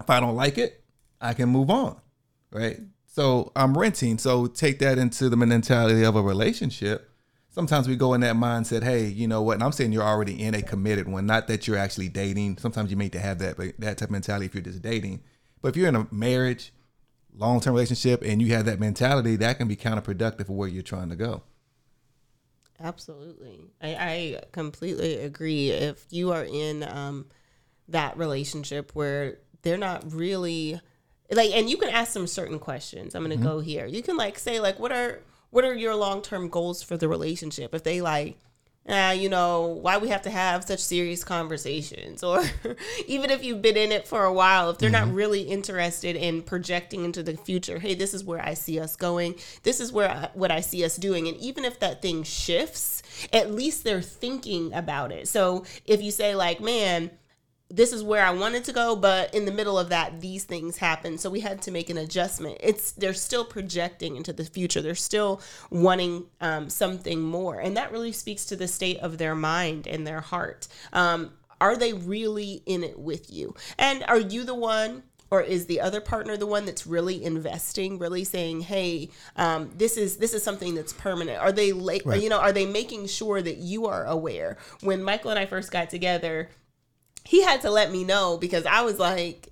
If 0.00 0.10
I 0.10 0.20
don't 0.20 0.36
like 0.36 0.58
it, 0.58 0.84
I 1.20 1.32
can 1.32 1.48
move 1.48 1.70
on, 1.70 2.00
right? 2.50 2.80
So 3.06 3.50
I'm 3.56 3.76
renting. 3.76 4.18
So 4.18 4.46
take 4.46 4.78
that 4.80 4.98
into 4.98 5.28
the 5.28 5.36
mentality 5.36 6.04
of 6.04 6.16
a 6.16 6.22
relationship. 6.22 7.10
Sometimes 7.48 7.88
we 7.88 7.96
go 7.96 8.12
in 8.14 8.20
that 8.22 8.34
mindset, 8.34 8.82
hey, 8.82 9.06
you 9.06 9.28
know 9.28 9.40
what? 9.40 9.54
And 9.54 9.62
I'm 9.62 9.72
saying 9.72 9.92
you're 9.92 10.02
already 10.02 10.42
in 10.42 10.54
a 10.54 10.60
committed 10.60 11.08
one, 11.08 11.24
not 11.24 11.46
that 11.48 11.66
you're 11.66 11.78
actually 11.78 12.08
dating. 12.08 12.58
Sometimes 12.58 12.90
you 12.90 12.96
may 12.96 13.08
to 13.10 13.20
have 13.20 13.38
that, 13.38 13.56
but 13.56 13.74
that 13.78 13.98
type 13.98 14.08
of 14.08 14.10
mentality 14.10 14.46
if 14.46 14.54
you're 14.54 14.62
just 14.62 14.82
dating. 14.82 15.22
But 15.62 15.68
if 15.68 15.76
you're 15.76 15.88
in 15.88 15.96
a 15.96 16.08
marriage, 16.10 16.72
long 17.36 17.60
term 17.60 17.74
relationship 17.74 18.22
and 18.24 18.40
you 18.40 18.54
have 18.54 18.66
that 18.66 18.80
mentality, 18.80 19.36
that 19.36 19.58
can 19.58 19.68
be 19.68 19.76
counterproductive 19.76 20.46
for 20.46 20.52
where 20.52 20.68
you're 20.68 20.82
trying 20.82 21.10
to 21.10 21.16
go. 21.16 21.42
Absolutely. 22.80 23.70
I, 23.80 23.88
I 23.94 24.40
completely 24.52 25.16
agree. 25.18 25.70
If 25.70 26.04
you 26.10 26.32
are 26.32 26.44
in 26.44 26.82
um, 26.82 27.26
that 27.88 28.16
relationship 28.16 28.90
where 28.94 29.38
they're 29.62 29.78
not 29.78 30.12
really 30.12 30.80
like 31.30 31.52
and 31.52 31.68
you 31.68 31.76
can 31.76 31.88
ask 31.88 32.12
them 32.12 32.26
certain 32.26 32.58
questions. 32.58 33.14
I'm 33.14 33.22
gonna 33.22 33.36
mm-hmm. 33.36 33.44
go 33.44 33.60
here. 33.60 33.86
You 33.86 34.02
can 34.02 34.16
like 34.16 34.38
say 34.38 34.60
like 34.60 34.78
what 34.78 34.92
are 34.92 35.20
what 35.50 35.64
are 35.64 35.74
your 35.74 35.94
long 35.94 36.22
term 36.22 36.48
goals 36.48 36.82
for 36.82 36.96
the 36.96 37.08
relationship? 37.08 37.74
If 37.74 37.82
they 37.82 38.00
like 38.00 38.38
uh, 38.86 39.14
you 39.16 39.30
know, 39.30 39.78
why 39.80 39.96
we 39.96 40.08
have 40.08 40.22
to 40.22 40.30
have 40.30 40.64
such 40.64 40.80
serious 40.80 41.24
conversations. 41.24 42.22
Or 42.22 42.42
even 43.06 43.30
if 43.30 43.42
you've 43.42 43.62
been 43.62 43.78
in 43.78 43.92
it 43.92 44.06
for 44.06 44.24
a 44.24 44.32
while, 44.32 44.70
if 44.70 44.78
they're 44.78 44.90
mm-hmm. 44.90 45.08
not 45.08 45.14
really 45.14 45.42
interested 45.42 46.16
in 46.16 46.42
projecting 46.42 47.04
into 47.04 47.22
the 47.22 47.36
future, 47.36 47.78
hey, 47.78 47.94
this 47.94 48.12
is 48.12 48.24
where 48.24 48.44
I 48.44 48.54
see 48.54 48.78
us 48.78 48.94
going. 48.94 49.36
This 49.62 49.80
is 49.80 49.90
where 49.90 50.10
I, 50.10 50.28
what 50.34 50.50
I 50.50 50.60
see 50.60 50.84
us 50.84 50.96
doing. 50.96 51.28
And 51.28 51.36
even 51.38 51.64
if 51.64 51.80
that 51.80 52.02
thing 52.02 52.24
shifts, 52.24 53.02
at 53.32 53.50
least 53.50 53.84
they're 53.84 54.02
thinking 54.02 54.72
about 54.74 55.12
it. 55.12 55.28
So 55.28 55.64
if 55.86 56.02
you 56.02 56.10
say, 56.10 56.34
like, 56.34 56.60
man, 56.60 57.10
this 57.70 57.92
is 57.92 58.02
where 58.02 58.24
I 58.24 58.30
wanted 58.30 58.64
to 58.64 58.72
go, 58.72 58.94
but 58.94 59.34
in 59.34 59.46
the 59.46 59.52
middle 59.52 59.78
of 59.78 59.88
that, 59.88 60.20
these 60.20 60.44
things 60.44 60.76
happened. 60.76 61.20
So 61.20 61.30
we 61.30 61.40
had 61.40 61.62
to 61.62 61.70
make 61.70 61.90
an 61.90 61.98
adjustment. 61.98 62.58
It's 62.60 62.92
they're 62.92 63.14
still 63.14 63.44
projecting 63.44 64.16
into 64.16 64.32
the 64.32 64.44
future. 64.44 64.82
They're 64.82 64.94
still 64.94 65.40
wanting 65.70 66.26
um, 66.40 66.68
something 66.68 67.20
more, 67.20 67.58
and 67.58 67.76
that 67.76 67.90
really 67.90 68.12
speaks 68.12 68.44
to 68.46 68.56
the 68.56 68.68
state 68.68 68.98
of 68.98 69.18
their 69.18 69.34
mind 69.34 69.86
and 69.86 70.06
their 70.06 70.20
heart. 70.20 70.68
Um, 70.92 71.32
are 71.60 71.76
they 71.76 71.92
really 71.92 72.62
in 72.66 72.84
it 72.84 72.98
with 72.98 73.32
you? 73.32 73.54
And 73.78 74.04
are 74.06 74.20
you 74.20 74.44
the 74.44 74.54
one 74.54 75.04
or 75.30 75.40
is 75.40 75.66
the 75.66 75.80
other 75.80 76.00
partner 76.00 76.36
the 76.36 76.46
one 76.46 76.64
that's 76.64 76.86
really 76.86 77.24
investing 77.24 77.98
really 77.98 78.22
saying 78.22 78.60
hey 78.60 79.08
um, 79.36 79.70
this 79.76 79.96
is 79.96 80.18
this 80.18 80.32
is 80.32 80.42
something 80.42 80.74
that's 80.74 80.92
permanent 80.92 81.40
are 81.40 81.50
they 81.50 81.72
like 81.72 82.02
right. 82.04 82.22
you 82.22 82.28
know 82.28 82.38
are 82.38 82.52
they 82.52 82.66
making 82.66 83.06
sure 83.06 83.42
that 83.42 83.56
you 83.56 83.86
are 83.86 84.04
aware 84.04 84.56
when 84.82 85.02
michael 85.02 85.30
and 85.30 85.38
i 85.38 85.46
first 85.46 85.72
got 85.72 85.90
together 85.90 86.50
he 87.24 87.42
had 87.42 87.62
to 87.62 87.70
let 87.70 87.90
me 87.90 88.04
know 88.04 88.38
because 88.38 88.66
I 88.66 88.82
was 88.82 88.98
like, 88.98 89.48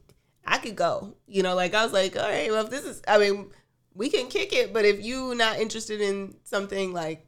I 0.46 0.58
could 0.58 0.76
go. 0.76 1.14
You 1.26 1.42
know, 1.42 1.54
like 1.54 1.74
I 1.74 1.84
was 1.84 1.92
like, 1.92 2.16
all 2.16 2.22
right, 2.22 2.50
well, 2.50 2.64
if 2.64 2.70
this 2.70 2.84
is, 2.84 3.02
I 3.08 3.18
mean, 3.18 3.50
we 3.94 4.10
can 4.10 4.28
kick 4.28 4.52
it, 4.52 4.72
but 4.72 4.84
if 4.84 5.04
you 5.04 5.34
not 5.34 5.58
interested 5.58 6.00
in 6.00 6.36
something, 6.44 6.92
like, 6.92 7.26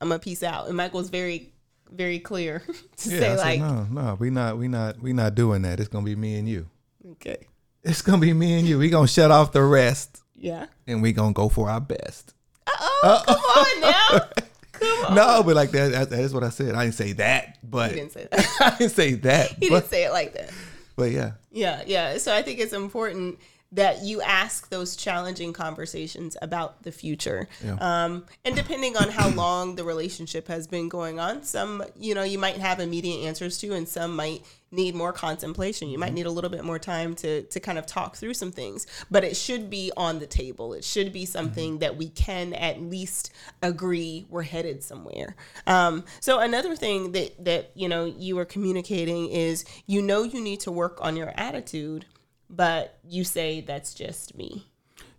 I'm 0.00 0.12
a 0.12 0.18
peace 0.18 0.42
out. 0.42 0.68
And 0.68 0.76
Michael 0.76 0.98
was 0.98 1.10
very, 1.10 1.52
very 1.90 2.18
clear 2.18 2.60
to 2.98 3.10
yeah, 3.10 3.18
say 3.18 3.36
like, 3.36 3.60
no, 3.60 3.86
no, 3.90 4.16
we 4.18 4.30
not, 4.30 4.58
we 4.58 4.68
not, 4.68 5.00
we 5.00 5.12
not 5.12 5.34
doing 5.34 5.62
that. 5.62 5.80
It's 5.80 5.88
gonna 5.88 6.04
be 6.04 6.16
me 6.16 6.38
and 6.38 6.48
you. 6.48 6.68
Okay. 7.12 7.46
It's 7.82 8.02
gonna 8.02 8.18
be 8.18 8.32
me 8.32 8.58
and 8.58 8.66
you. 8.66 8.78
We 8.78 8.90
gonna 8.90 9.08
shut 9.08 9.30
off 9.30 9.52
the 9.52 9.62
rest. 9.62 10.22
Yeah. 10.34 10.66
And 10.86 11.02
we 11.02 11.12
gonna 11.12 11.32
go 11.32 11.48
for 11.48 11.68
our 11.68 11.80
best. 11.80 12.34
Uh-oh, 12.66 13.22
come 13.26 13.36
on 13.36 13.80
now. 13.80 14.28
No, 14.80 15.42
but 15.42 15.56
like 15.56 15.70
that, 15.70 16.10
that 16.10 16.18
is 16.18 16.34
what 16.34 16.44
I 16.44 16.50
said. 16.50 16.74
I 16.74 16.84
didn't 16.84 16.96
say 16.96 17.12
that, 17.12 17.58
but 17.62 17.94
didn't 17.94 18.12
say 18.12 18.28
that. 18.30 18.46
I 18.60 18.76
didn't 18.76 18.92
say 18.92 19.14
that. 19.14 19.50
He 19.52 19.68
but, 19.68 19.80
didn't 19.80 19.90
say 19.90 20.04
it 20.04 20.12
like 20.12 20.34
that. 20.34 20.50
But 20.96 21.12
yeah. 21.12 21.32
Yeah, 21.50 21.82
yeah. 21.86 22.18
So 22.18 22.34
I 22.34 22.42
think 22.42 22.58
it's 22.58 22.72
important 22.72 23.38
that 23.72 24.02
you 24.02 24.22
ask 24.22 24.70
those 24.70 24.96
challenging 24.96 25.52
conversations 25.52 26.36
about 26.40 26.82
the 26.84 26.92
future. 26.92 27.48
Um, 27.80 28.24
and 28.44 28.56
depending 28.56 28.96
on 28.96 29.10
how 29.10 29.28
long 29.28 29.76
the 29.76 29.84
relationship 29.84 30.48
has 30.48 30.66
been 30.66 30.88
going 30.88 31.20
on, 31.20 31.42
some, 31.42 31.84
you 31.98 32.14
know, 32.14 32.22
you 32.22 32.38
might 32.38 32.56
have 32.56 32.80
immediate 32.80 33.26
answers 33.26 33.58
to, 33.58 33.74
and 33.74 33.86
some 33.86 34.16
might 34.16 34.42
need 34.70 34.94
more 34.94 35.12
contemplation. 35.12 35.88
You 35.88 35.98
might 35.98 36.12
need 36.12 36.26
a 36.26 36.30
little 36.30 36.50
bit 36.50 36.64
more 36.64 36.78
time 36.78 37.14
to, 37.16 37.42
to 37.42 37.60
kind 37.60 37.78
of 37.78 37.86
talk 37.86 38.16
through 38.16 38.34
some 38.34 38.52
things, 38.52 38.86
but 39.10 39.24
it 39.24 39.36
should 39.36 39.70
be 39.70 39.90
on 39.96 40.18
the 40.18 40.26
table. 40.26 40.74
It 40.74 40.84
should 40.84 41.12
be 41.12 41.24
something 41.24 41.78
that 41.78 41.96
we 41.96 42.08
can 42.10 42.52
at 42.54 42.80
least 42.80 43.32
agree 43.62 44.26
we're 44.28 44.42
headed 44.42 44.82
somewhere. 44.82 45.36
Um, 45.66 46.04
so 46.20 46.40
another 46.40 46.76
thing 46.76 47.12
that, 47.12 47.44
that, 47.44 47.70
you 47.74 47.88
know, 47.88 48.04
you 48.04 48.38
are 48.38 48.44
communicating 48.44 49.30
is, 49.30 49.64
you 49.86 50.02
know, 50.02 50.22
you 50.22 50.40
need 50.40 50.60
to 50.60 50.72
work 50.72 50.98
on 51.00 51.16
your 51.16 51.32
attitude 51.36 52.04
but 52.50 52.98
you 53.06 53.24
say 53.24 53.60
that's 53.60 53.94
just 53.94 54.36
me. 54.36 54.66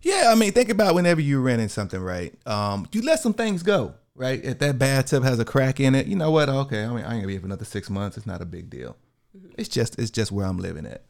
Yeah, 0.02 0.30
I 0.30 0.34
mean, 0.34 0.52
think 0.52 0.70
about 0.70 0.94
whenever 0.94 1.20
you're 1.20 1.40
renting 1.40 1.68
something, 1.68 2.00
right? 2.00 2.34
Um, 2.46 2.88
you 2.92 3.02
let 3.02 3.20
some 3.20 3.34
things 3.34 3.62
go, 3.62 3.94
right? 4.14 4.42
If 4.42 4.58
that 4.60 4.78
bathtub 4.78 5.22
has 5.24 5.38
a 5.38 5.44
crack 5.44 5.78
in 5.78 5.94
it, 5.94 6.06
you 6.06 6.16
know 6.16 6.30
what? 6.30 6.48
Okay, 6.48 6.84
I 6.84 6.88
mean, 6.88 7.04
I 7.04 7.12
ain't 7.12 7.20
gonna 7.20 7.26
be 7.26 7.34
here 7.34 7.40
for 7.40 7.46
another 7.46 7.64
six 7.64 7.90
months. 7.90 8.16
It's 8.16 8.26
not 8.26 8.40
a 8.40 8.46
big 8.46 8.70
deal. 8.70 8.96
Mm-hmm. 9.36 9.52
It's 9.58 9.68
just, 9.68 9.98
it's 9.98 10.10
just 10.10 10.32
where 10.32 10.46
I'm 10.46 10.58
living 10.58 10.86
at. 10.86 11.04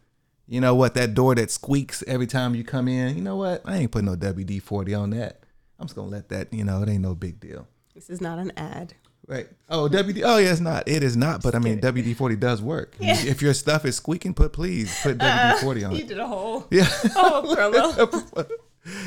You 0.47 0.61
know 0.61 0.75
what? 0.75 0.95
That 0.95 1.15
door 1.15 1.35
that 1.37 1.50
squeaks 1.50 2.03
every 2.09 2.27
time 2.27 2.55
you 2.55 2.65
come 2.65 2.89
in. 2.89 3.15
You 3.17 3.23
know 3.23 3.37
what? 3.37 3.62
I 3.65 3.77
ain't 3.77 3.93
putting 3.93 4.07
no 4.07 4.17
WD 4.17 4.61
forty 4.62 4.95
on 4.95 5.11
that. 5.11 5.45
I'm 5.79 5.87
just 5.87 5.95
gonna 5.95 6.09
let 6.09 6.29
that. 6.31 6.53
You 6.53 6.65
know, 6.65 6.83
it 6.83 6.89
ain't 6.89 7.03
no 7.03 7.15
big 7.15 7.39
deal. 7.39 7.69
This 7.95 8.11
is 8.11 8.21
not 8.21 8.41
an 8.41 8.53
ad. 8.57 8.95
Right. 9.29 9.47
Oh, 9.69 9.89
WD. 9.89 10.23
Oh, 10.25 10.39
yeah, 10.39 10.50
it's 10.50 10.59
not. 10.61 10.89
It 10.89 11.05
is 11.05 11.17
not. 11.17 11.41
But 11.43 11.55
I 11.55 11.61
mean, 11.61 11.81
WD 11.81 12.17
forty 12.17 12.35
does 12.35 12.61
work. 12.61 12.97
Yeah. 12.99 13.17
If 13.17 13.41
your 13.43 13.55
stuff 13.55 13.85
is 13.85 13.95
squeaking, 13.95 14.35
put 14.35 14.53
please 14.53 14.93
put 15.05 15.19
WD 15.19 15.61
forty 15.61 15.85
on 15.85 15.93
You 15.93 15.99
it. 15.99 16.09
did 16.09 16.19
a 16.19 16.27
whole 16.27 16.67
Yeah. 16.73 16.83
whole 17.15 17.55
promo. 17.55 18.50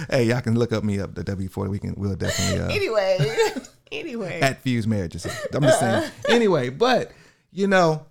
hey, 0.09 0.23
y'all 0.23 0.39
can 0.39 0.57
look 0.57 0.71
up 0.71 0.85
me 0.85 1.01
up 1.01 1.13
the 1.13 1.25
WD 1.25 1.51
forty. 1.51 1.69
We 1.71 1.79
can. 1.79 1.93
We'll 1.97 2.15
definitely. 2.15 2.61
Uh, 2.61 2.69
anyway, 2.69 3.17
anyway. 3.91 4.39
at 4.39 4.61
Fused 4.61 4.87
Marriages. 4.87 5.27
I'm 5.53 5.61
just 5.63 5.79
saying. 5.81 6.09
Anyway, 6.29 6.69
but 6.69 7.11
you 7.51 7.67
know, 7.67 8.05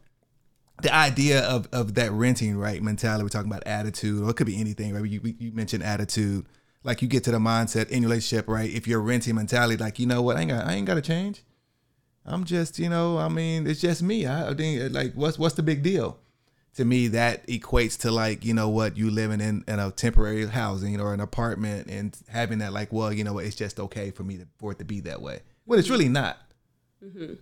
the 0.82 0.94
idea 0.94 1.42
of 1.42 1.68
of 1.72 1.94
that 1.94 2.12
renting 2.12 2.56
right 2.56 2.82
mentality. 2.82 3.22
We're 3.22 3.28
talking 3.28 3.50
about 3.50 3.66
attitude, 3.66 4.22
or 4.22 4.30
it 4.30 4.34
could 4.34 4.46
be 4.46 4.60
anything. 4.60 4.94
Right? 4.94 5.08
You, 5.08 5.34
you 5.38 5.52
mentioned 5.52 5.82
attitude. 5.82 6.46
Like 6.84 7.00
you 7.00 7.08
get 7.08 7.22
to 7.24 7.30
the 7.30 7.38
mindset 7.38 7.90
in 7.90 8.02
your 8.02 8.10
relationship, 8.10 8.48
right? 8.48 8.68
If 8.68 8.88
you're 8.88 9.00
renting 9.00 9.36
mentality, 9.36 9.76
like 9.76 9.98
you 9.98 10.06
know 10.06 10.20
what, 10.20 10.36
I 10.36 10.40
ain't 10.40 10.50
got, 10.50 10.66
I 10.66 10.72
ain't 10.72 10.86
got 10.86 10.94
to 10.94 11.00
change. 11.00 11.44
I'm 12.24 12.44
just, 12.44 12.78
you 12.78 12.88
know, 12.88 13.18
I 13.18 13.28
mean, 13.28 13.66
it's 13.66 13.80
just 13.80 14.02
me. 14.02 14.26
I, 14.26 14.50
I 14.50 14.54
think 14.54 14.80
uh, 14.80 14.88
like, 14.90 15.14
what's 15.14 15.38
what's 15.38 15.54
the 15.54 15.62
big 15.62 15.82
deal? 15.82 16.18
To 16.76 16.84
me, 16.84 17.08
that 17.08 17.46
equates 17.48 17.98
to 18.00 18.10
like, 18.10 18.44
you 18.44 18.54
know 18.54 18.68
what, 18.68 18.96
you 18.96 19.10
living 19.10 19.40
in, 19.40 19.62
in 19.68 19.78
a 19.78 19.90
temporary 19.90 20.46
housing 20.46 21.00
or 21.00 21.12
an 21.12 21.20
apartment 21.20 21.88
and 21.88 22.16
having 22.28 22.58
that 22.58 22.72
like, 22.72 22.92
well, 22.92 23.12
you 23.12 23.24
know 23.24 23.34
what, 23.34 23.44
it's 23.44 23.56
just 23.56 23.78
okay 23.78 24.10
for 24.10 24.22
me 24.22 24.38
to 24.38 24.46
for 24.58 24.72
it 24.72 24.78
to 24.78 24.84
be 24.84 25.00
that 25.00 25.20
way. 25.20 25.40
Well, 25.66 25.78
it's 25.78 25.90
really 25.90 26.08
not. 26.08 26.38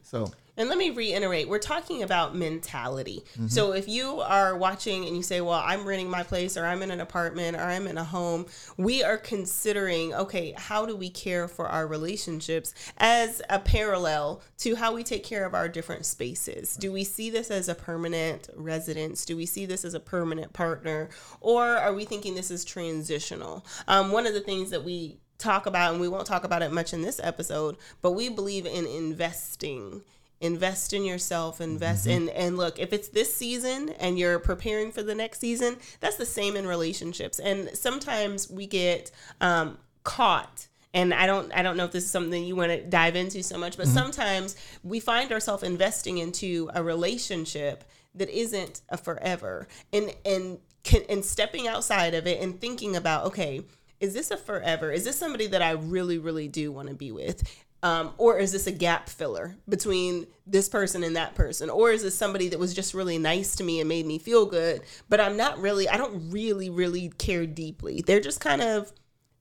So 0.02 0.33
And 0.57 0.69
let 0.69 0.76
me 0.76 0.90
reiterate, 0.90 1.49
we're 1.49 1.59
talking 1.59 2.02
about 2.02 2.37
mentality. 2.37 3.25
Mm-hmm. 3.33 3.47
So 3.47 3.73
if 3.73 3.88
you 3.88 4.21
are 4.21 4.57
watching 4.57 5.07
and 5.07 5.17
you 5.17 5.23
say, 5.23 5.40
well, 5.40 5.62
I'm 5.64 5.87
renting 5.87 6.11
my 6.11 6.23
place 6.23 6.57
or 6.57 6.67
I'm 6.67 6.83
in 6.83 6.90
an 6.90 7.00
apartment 7.00 7.57
or 7.57 7.62
I'm 7.62 7.87
in 7.87 7.97
a 7.97 8.05
home, 8.05 8.47
we 8.76 9.02
are 9.02 9.17
considering, 9.17 10.12
okay, 10.14 10.52
how 10.57 10.85
do 10.85 10.97
we 10.97 11.09
care 11.09 11.49
for 11.49 11.67
our 11.67 11.87
relationships 11.87 12.75
as 12.99 13.40
a 13.49 13.59
parallel 13.59 14.43
to 14.59 14.76
how 14.76 14.95
we 14.95 15.02
take 15.02 15.25
care 15.25 15.47
of 15.47 15.55
our 15.55 15.69
different 15.69 16.05
spaces? 16.05 16.76
Do 16.76 16.93
we 16.93 17.05
see 17.05 17.31
this 17.31 17.50
as 17.50 17.69
a 17.69 17.75
permanent 17.75 18.50
residence? 18.55 19.25
Do 19.25 19.37
we 19.37 19.47
see 19.47 19.64
this 19.64 19.85
as 19.85 19.95
a 19.95 20.00
permanent 20.00 20.52
partner? 20.52 21.09
Or 21.40 21.64
are 21.64 21.95
we 21.95 22.05
thinking 22.05 22.35
this 22.35 22.50
is 22.50 22.64
transitional? 22.64 23.64
Um, 23.88 24.12
one 24.12 24.26
of 24.26 24.35
the 24.35 24.40
things 24.40 24.71
that 24.71 24.85
we 24.85 25.21
talk 25.40 25.66
about, 25.66 25.92
and 25.92 26.00
we 26.00 26.09
won't 26.09 26.26
talk 26.26 26.44
about 26.44 26.62
it 26.62 26.73
much 26.73 26.92
in 26.92 27.02
this 27.02 27.20
episode, 27.23 27.76
but 28.02 28.12
we 28.12 28.28
believe 28.28 28.66
in 28.66 28.87
investing. 28.87 30.02
Invest 30.42 30.94
in 30.94 31.04
yourself, 31.04 31.61
invest 31.61 32.06
in, 32.06 32.30
and 32.30 32.56
look, 32.56 32.78
if 32.78 32.94
it's 32.94 33.09
this 33.09 33.35
season 33.35 33.90
and 34.00 34.18
you're 34.18 34.38
preparing 34.38 34.90
for 34.90 35.02
the 35.02 35.14
next 35.14 35.38
season, 35.38 35.76
that's 36.00 36.16
the 36.16 36.25
same 36.25 36.56
in 36.56 36.66
relationships. 36.66 37.38
And 37.38 37.68
sometimes 37.75 38.49
we 38.49 38.66
get 38.66 39.11
um, 39.42 39.76
caught 40.02 40.68
and 40.92 41.14
I 41.14 41.26
don't 41.26 41.52
I 41.54 41.62
don't 41.62 41.76
know 41.76 41.85
if 41.85 41.92
this 41.92 42.04
is 42.04 42.11
something 42.11 42.44
you 42.44 42.56
want 42.56 42.73
to 42.73 42.82
dive 42.82 43.16
into 43.16 43.42
so 43.42 43.59
much, 43.59 43.76
but 43.76 43.87
sometimes 43.87 44.56
we 44.82 44.99
find 44.99 45.30
ourselves 45.30 45.62
investing 45.62 46.18
into 46.18 46.70
a 46.75 46.82
relationship 46.82 47.85
that 48.14 48.28
isn't 48.28 48.80
a 48.88 48.97
forever, 48.97 49.68
and 49.92 50.12
and 50.25 50.59
can, 50.82 51.02
and 51.09 51.25
stepping 51.25 51.68
outside 51.68 52.14
of 52.14 52.26
it 52.26 52.40
and 52.42 52.61
thinking 52.61 52.97
about 52.97 53.26
okay, 53.26 53.62
is 54.00 54.14
this 54.14 54.30
a 54.30 54.37
forever? 54.37 54.90
Is 54.90 55.04
this 55.04 55.16
somebody 55.16 55.47
that 55.49 55.62
I 55.62 55.73
really 55.73 56.19
really 56.19 56.49
do 56.49 56.73
want 56.73 56.88
to 56.88 56.95
be 56.95 57.12
with? 57.12 57.42
Um, 57.83 58.12
or 58.19 58.38
is 58.38 58.52
this 58.52 58.66
a 58.66 58.73
gap 58.73 59.09
filler 59.09 59.57
between 59.69 60.26
this 60.47 60.69
person 60.69 61.02
and 61.02 61.16
that 61.16 61.35
person? 61.35 61.71
Or 61.71 61.90
is 61.90 62.02
this 62.02 62.14
somebody 62.14 62.49
that 62.49 62.59
was 62.59 62.75
just 62.75 62.92
really 62.92 63.19
nice 63.19 63.57
to 63.57 63.64
me 63.64 63.80
and 63.80 63.88
made 63.88 64.07
me 64.07 64.19
feel 64.19 64.45
good, 64.45 64.83
but 65.09 65.21
I'm 65.21 65.37
not 65.37 65.59
really, 65.59 65.88
I 65.88 65.97
don't 65.97 66.30
really, 66.30 66.69
really 66.69 67.11
care 67.19 67.47
deeply. 67.47 68.02
They're 68.07 68.21
just 68.21 68.40
kind 68.40 68.61
of, 68.61 68.92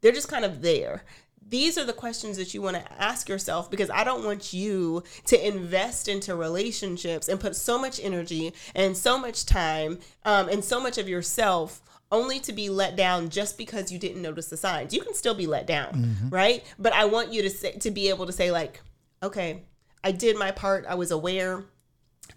they're 0.01 0.13
just 0.13 0.29
kind 0.29 0.45
of 0.45 0.61
there. 0.61 1.03
These 1.49 1.77
are 1.77 1.83
the 1.83 1.93
questions 1.93 2.37
that 2.37 2.53
you 2.53 2.61
want 2.61 2.77
to 2.77 3.01
ask 3.01 3.27
yourself 3.27 3.71
because 3.71 3.89
I 3.89 4.03
don't 4.03 4.23
want 4.23 4.53
you 4.53 5.03
to 5.25 5.47
invest 5.47 6.07
into 6.07 6.35
relationships 6.35 7.27
and 7.27 7.39
put 7.39 7.55
so 7.55 7.79
much 7.79 7.99
energy 8.01 8.53
and 8.75 8.95
so 8.95 9.17
much 9.17 9.45
time 9.47 9.97
um, 10.23 10.47
and 10.47 10.63
so 10.63 10.79
much 10.79 10.97
of 10.99 11.09
yourself 11.09 11.81
only 12.11 12.39
to 12.39 12.53
be 12.53 12.69
let 12.69 12.95
down 12.95 13.29
just 13.29 13.57
because 13.57 13.91
you 13.91 13.99
didn't 13.99 14.21
notice 14.21 14.47
the 14.47 14.57
signs. 14.57 14.93
You 14.93 15.01
can 15.01 15.13
still 15.13 15.35
be 15.35 15.47
let 15.47 15.67
down, 15.67 15.93
mm-hmm. 15.93 16.29
right? 16.29 16.63
But 16.77 16.93
I 16.93 17.05
want 17.05 17.31
you 17.31 17.41
to 17.43 17.49
say 17.49 17.73
to 17.73 17.91
be 17.91 18.09
able 18.09 18.25
to 18.25 18.31
say 18.31 18.51
like, 18.51 18.81
okay, 19.21 19.63
I 20.03 20.11
did 20.11 20.37
my 20.37 20.51
part. 20.51 20.85
I 20.87 20.95
was 20.95 21.11
aware. 21.11 21.63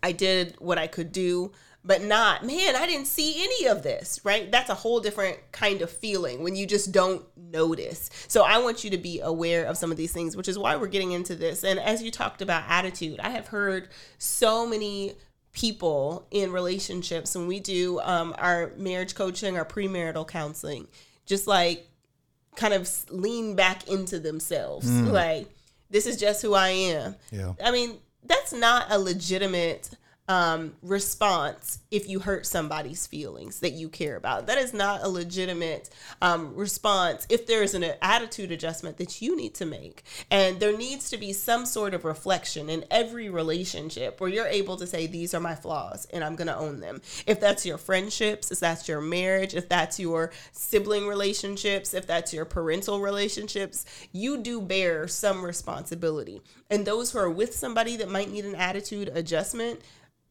I 0.03 0.13
did 0.13 0.57
what 0.59 0.79
I 0.79 0.87
could 0.87 1.13
do, 1.13 1.53
but 1.85 2.03
not, 2.03 2.45
man, 2.45 2.77
I 2.77 2.87
didn't 2.87 3.07
see 3.07 3.43
any 3.43 3.67
of 3.69 3.83
this, 3.83 4.21
right? 4.25 4.51
That's 4.51 4.71
a 4.71 4.75
whole 4.75 5.01
different 5.01 5.39
kind 5.53 5.83
of 5.83 5.91
feeling 5.91 6.43
when 6.43 6.57
you 6.57 6.67
just 6.67 6.93
don't 6.93 7.25
notice. 7.37 8.11
So 8.29 8.43
I 8.43 8.59
want 8.59 8.85
you 8.85 8.91
to 8.91 8.99
be 8.99 9.21
aware 9.21 9.65
of 9.65 9.77
some 9.77 9.91
of 9.91 9.97
these 9.97 10.13
things, 10.13 10.37
which 10.37 10.49
is 10.49 10.59
why 10.59 10.77
we're 10.77 10.87
getting 10.87 11.13
into 11.13 11.35
this. 11.35 11.65
And 11.65 11.79
as 11.79 12.03
you 12.03 12.11
talked 12.11 12.43
about 12.43 12.65
attitude, 12.69 13.21
I 13.21 13.31
have 13.31 13.49
heard 13.49 13.89
so 14.19 14.67
many 14.67 15.15
people 15.53 16.27
in 16.31 16.51
relationships 16.53 17.37
when 17.37 17.47
we 17.47 17.61
do 17.61 18.01
um, 18.01 18.35
our 18.39 18.73
marriage 18.77 19.15
coaching, 19.15 19.57
our 19.57 19.65
premarital 19.65 20.27
counseling, 20.27 20.89
just 21.27 21.47
like 21.47 21.87
kind 22.57 22.75
of 22.75 22.91
lean 23.11 23.55
back 23.55 23.89
into 23.89 24.19
themselves. 24.19 24.89
Like, 24.91 25.49
this 25.91 26.07
is 26.07 26.17
just 26.17 26.43
who 26.43 26.55
I 26.55 26.69
am. 26.69 27.17
Yeah. 27.31 27.53
I 27.63 27.71
mean, 27.71 27.99
that's 28.25 28.53
not 28.53 28.87
a 28.91 28.99
legitimate 28.99 29.91
um, 30.29 30.75
response 30.83 31.81
if 31.91 32.09
you 32.09 32.21
hurt 32.21 32.47
somebody's 32.47 33.07
feelings 33.07 33.61
that 33.61 33.73
you 33.73 33.89
care 33.89 34.17
about. 34.17 34.47
That 34.47 34.59
is 34.59 34.73
not 34.73 35.03
a 35.03 35.09
legitimate 35.09 35.91
um, 36.21 36.55
response 36.55 37.27
if 37.29 37.47
there 37.47 37.63
is 37.63 37.75
an 37.75 37.85
attitude 38.01 38.53
adjustment 38.53 38.99
that 38.99 39.21
you 39.21 39.37
need 39.37 39.55
to 39.57 39.67
make. 39.67 40.05
And 40.31 40.61
there 40.61 40.77
needs 40.77 41.11
to 41.11 41.17
be 41.17 41.33
some 41.33 41.67
sort 41.67 41.93
of 41.93 42.05
reflection 42.05 42.71
in 42.71 42.85
every 42.91 43.31
relationship 43.31 44.21
where 44.21 44.31
you're 44.31 44.47
able 44.47 44.77
to 44.77 44.87
say, 44.87 45.07
These 45.07 45.35
are 45.35 45.41
my 45.41 45.57
flaws 45.57 46.07
and 46.13 46.23
I'm 46.23 46.37
going 46.37 46.47
to 46.47 46.57
own 46.57 46.81
them. 46.81 47.03
If 47.27 47.41
that's 47.41 47.67
your 47.67 47.79
friendships, 47.79 48.53
if 48.53 48.61
that's 48.61 48.89
your 48.89 49.01
marriage, 49.01 49.55
if 49.55 49.69
that's 49.69 49.99
your 49.99 50.31
sibling 50.53 51.07
relationships, 51.07 51.95
if 51.95 52.07
that's 52.07 52.33
your 52.33 52.45
parental 52.45 53.01
relationships, 53.01 53.85
you 54.13 54.39
do 54.39 54.61
bear 54.61 55.09
some 55.09 55.45
responsibility. 55.45 56.43
And 56.71 56.87
those 56.87 57.11
who 57.11 57.19
are 57.19 57.31
with 57.31 57.55
somebody 57.55 57.97
that 57.97 58.09
might 58.09 58.31
need 58.31 58.45
an 58.45 58.55
attitude 58.55 59.11
adjustment, 59.15 59.81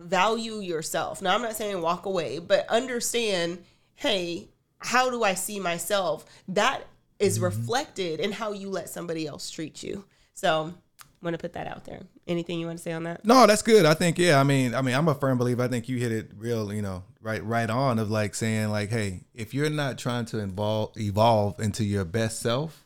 value 0.02 0.60
yourself. 0.60 1.22
Now, 1.22 1.36
I'm 1.36 1.42
not 1.42 1.56
saying 1.56 1.82
walk 1.82 2.06
away, 2.06 2.40
but 2.40 2.68
understand 2.70 3.64
hey, 3.96 4.50
how 4.80 5.12
do 5.12 5.24
I 5.24 5.36
see 5.36 5.60
myself? 5.60 6.26
That 6.48 6.84
is 7.20 7.36
mm-hmm. 7.36 7.46
reflected 7.46 8.20
in 8.20 8.32
how 8.32 8.52
you 8.52 8.70
let 8.70 8.90
somebody 8.90 9.28
else 9.28 9.52
treat 9.52 9.84
you. 9.84 10.06
So, 10.34 10.74
I'm 11.22 11.26
going 11.26 11.34
to 11.34 11.38
put 11.38 11.54
that 11.54 11.68
out 11.68 11.86
there. 11.86 12.00
Anything 12.28 12.60
you 12.60 12.66
want 12.66 12.80
to 12.80 12.84
say 12.84 12.94
on 12.94 13.04
that? 13.04 13.24
No, 13.24 13.46
that's 13.46 13.62
good. 13.62 13.86
I 13.86 13.94
think 13.94 14.18
yeah. 14.18 14.40
I 14.40 14.44
mean, 14.44 14.74
I 14.74 14.82
mean, 14.82 14.96
I'm 14.96 15.08
a 15.08 15.14
firm 15.14 15.38
believer. 15.38 15.62
I 15.62 15.68
think 15.68 15.88
you 15.88 15.98
hit 15.98 16.12
it 16.12 16.32
real, 16.36 16.74
you 16.74 16.82
know, 16.82 17.04
right, 17.22 17.46
right 17.46 17.70
on. 17.70 18.00
Of 18.00 18.10
like 18.10 18.34
saying 18.34 18.70
like, 18.70 18.90
hey, 18.90 19.22
if 19.36 19.54
you're 19.54 19.70
not 19.70 20.00
trying 20.00 20.26
to 20.26 20.40
involve, 20.40 20.98
evolve 20.98 21.60
into 21.60 21.84
your 21.84 22.06
best 22.06 22.40
self, 22.40 22.84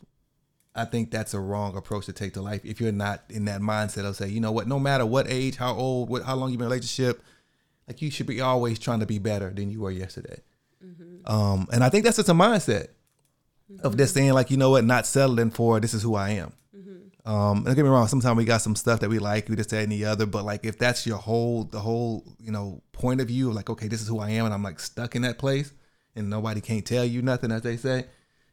I 0.76 0.86
think 0.86 1.10
that's 1.10 1.34
a 1.34 1.40
wrong 1.40 1.78
approach 1.78 2.06
to 2.08 2.14
take 2.14 2.34
to 2.34 2.42
life. 2.42 2.62
If 2.66 2.82
you're 2.82 2.92
not 2.92 3.24
in 3.30 3.46
that 3.46 3.62
mindset 3.62 4.06
of 4.06 4.16
say, 4.16 4.28
you 4.28 4.42
know 4.42 4.52
what, 4.52 4.68
no 4.68 4.78
matter 4.78 5.06
what 5.06 5.28
age, 5.30 5.56
how 5.56 5.74
old, 5.74 6.10
what, 6.10 6.24
how 6.24 6.36
long 6.36 6.50
you've 6.50 6.60
been 6.60 6.66
in 6.66 6.72
a 6.72 6.76
relationship, 6.76 7.24
like 7.88 8.02
you 8.02 8.12
should 8.12 8.28
be 8.28 8.42
always 8.42 8.78
trying 8.78 9.00
to 9.00 9.06
be 9.06 9.20
better 9.20 9.50
than 9.52 9.70
you 9.70 9.82
were 9.82 9.92
yesterday. 9.92 10.42
Um, 11.26 11.68
and 11.72 11.84
I 11.84 11.90
think 11.90 12.04
that's 12.04 12.18
just 12.18 12.30
a 12.30 12.34
mindset 12.34 12.90
of 13.82 13.98
just 13.98 14.14
saying 14.14 14.34
like, 14.34 14.52
you 14.52 14.58
know 14.58 14.72
what, 14.72 14.84
not 14.84 15.06
settling 15.06 15.50
for 15.50 15.80
this 15.80 15.94
is 15.94 16.04
who 16.04 16.16
I 16.16 16.32
am. 16.32 16.54
Um, 17.26 17.58
and 17.58 17.66
don't 17.66 17.76
get 17.76 17.84
me 17.84 17.90
wrong. 17.90 18.08
Sometimes 18.08 18.38
we 18.38 18.46
got 18.46 18.62
some 18.62 18.76
stuff 18.76 19.00
that 19.00 19.10
we 19.10 19.18
like, 19.18 19.50
we 19.50 19.56
just 19.56 19.72
say 19.72 19.82
any 19.82 20.06
other. 20.06 20.28
But 20.28 20.46
like, 20.46 20.64
if 20.64 20.78
that's 20.78 21.08
your 21.08 21.18
whole, 21.18 21.64
the 21.64 21.80
whole, 21.80 22.24
you 22.40 22.52
know, 22.52 22.84
point 22.92 23.20
of 23.20 23.28
view, 23.28 23.52
like, 23.52 23.70
okay, 23.70 23.88
this 23.88 24.02
is 24.02 24.08
who 24.08 24.20
I 24.20 24.30
am, 24.32 24.46
and 24.46 24.54
I'm 24.54 24.62
like 24.62 24.80
stuck 24.80 25.16
in 25.16 25.24
that 25.24 25.40
place, 25.40 25.74
and 26.16 26.30
nobody 26.30 26.62
can't 26.62 26.86
tell 26.86 27.04
you 27.04 27.24
nothing, 27.24 27.52
as 27.52 27.64
they 27.64 27.78
say, 27.78 28.06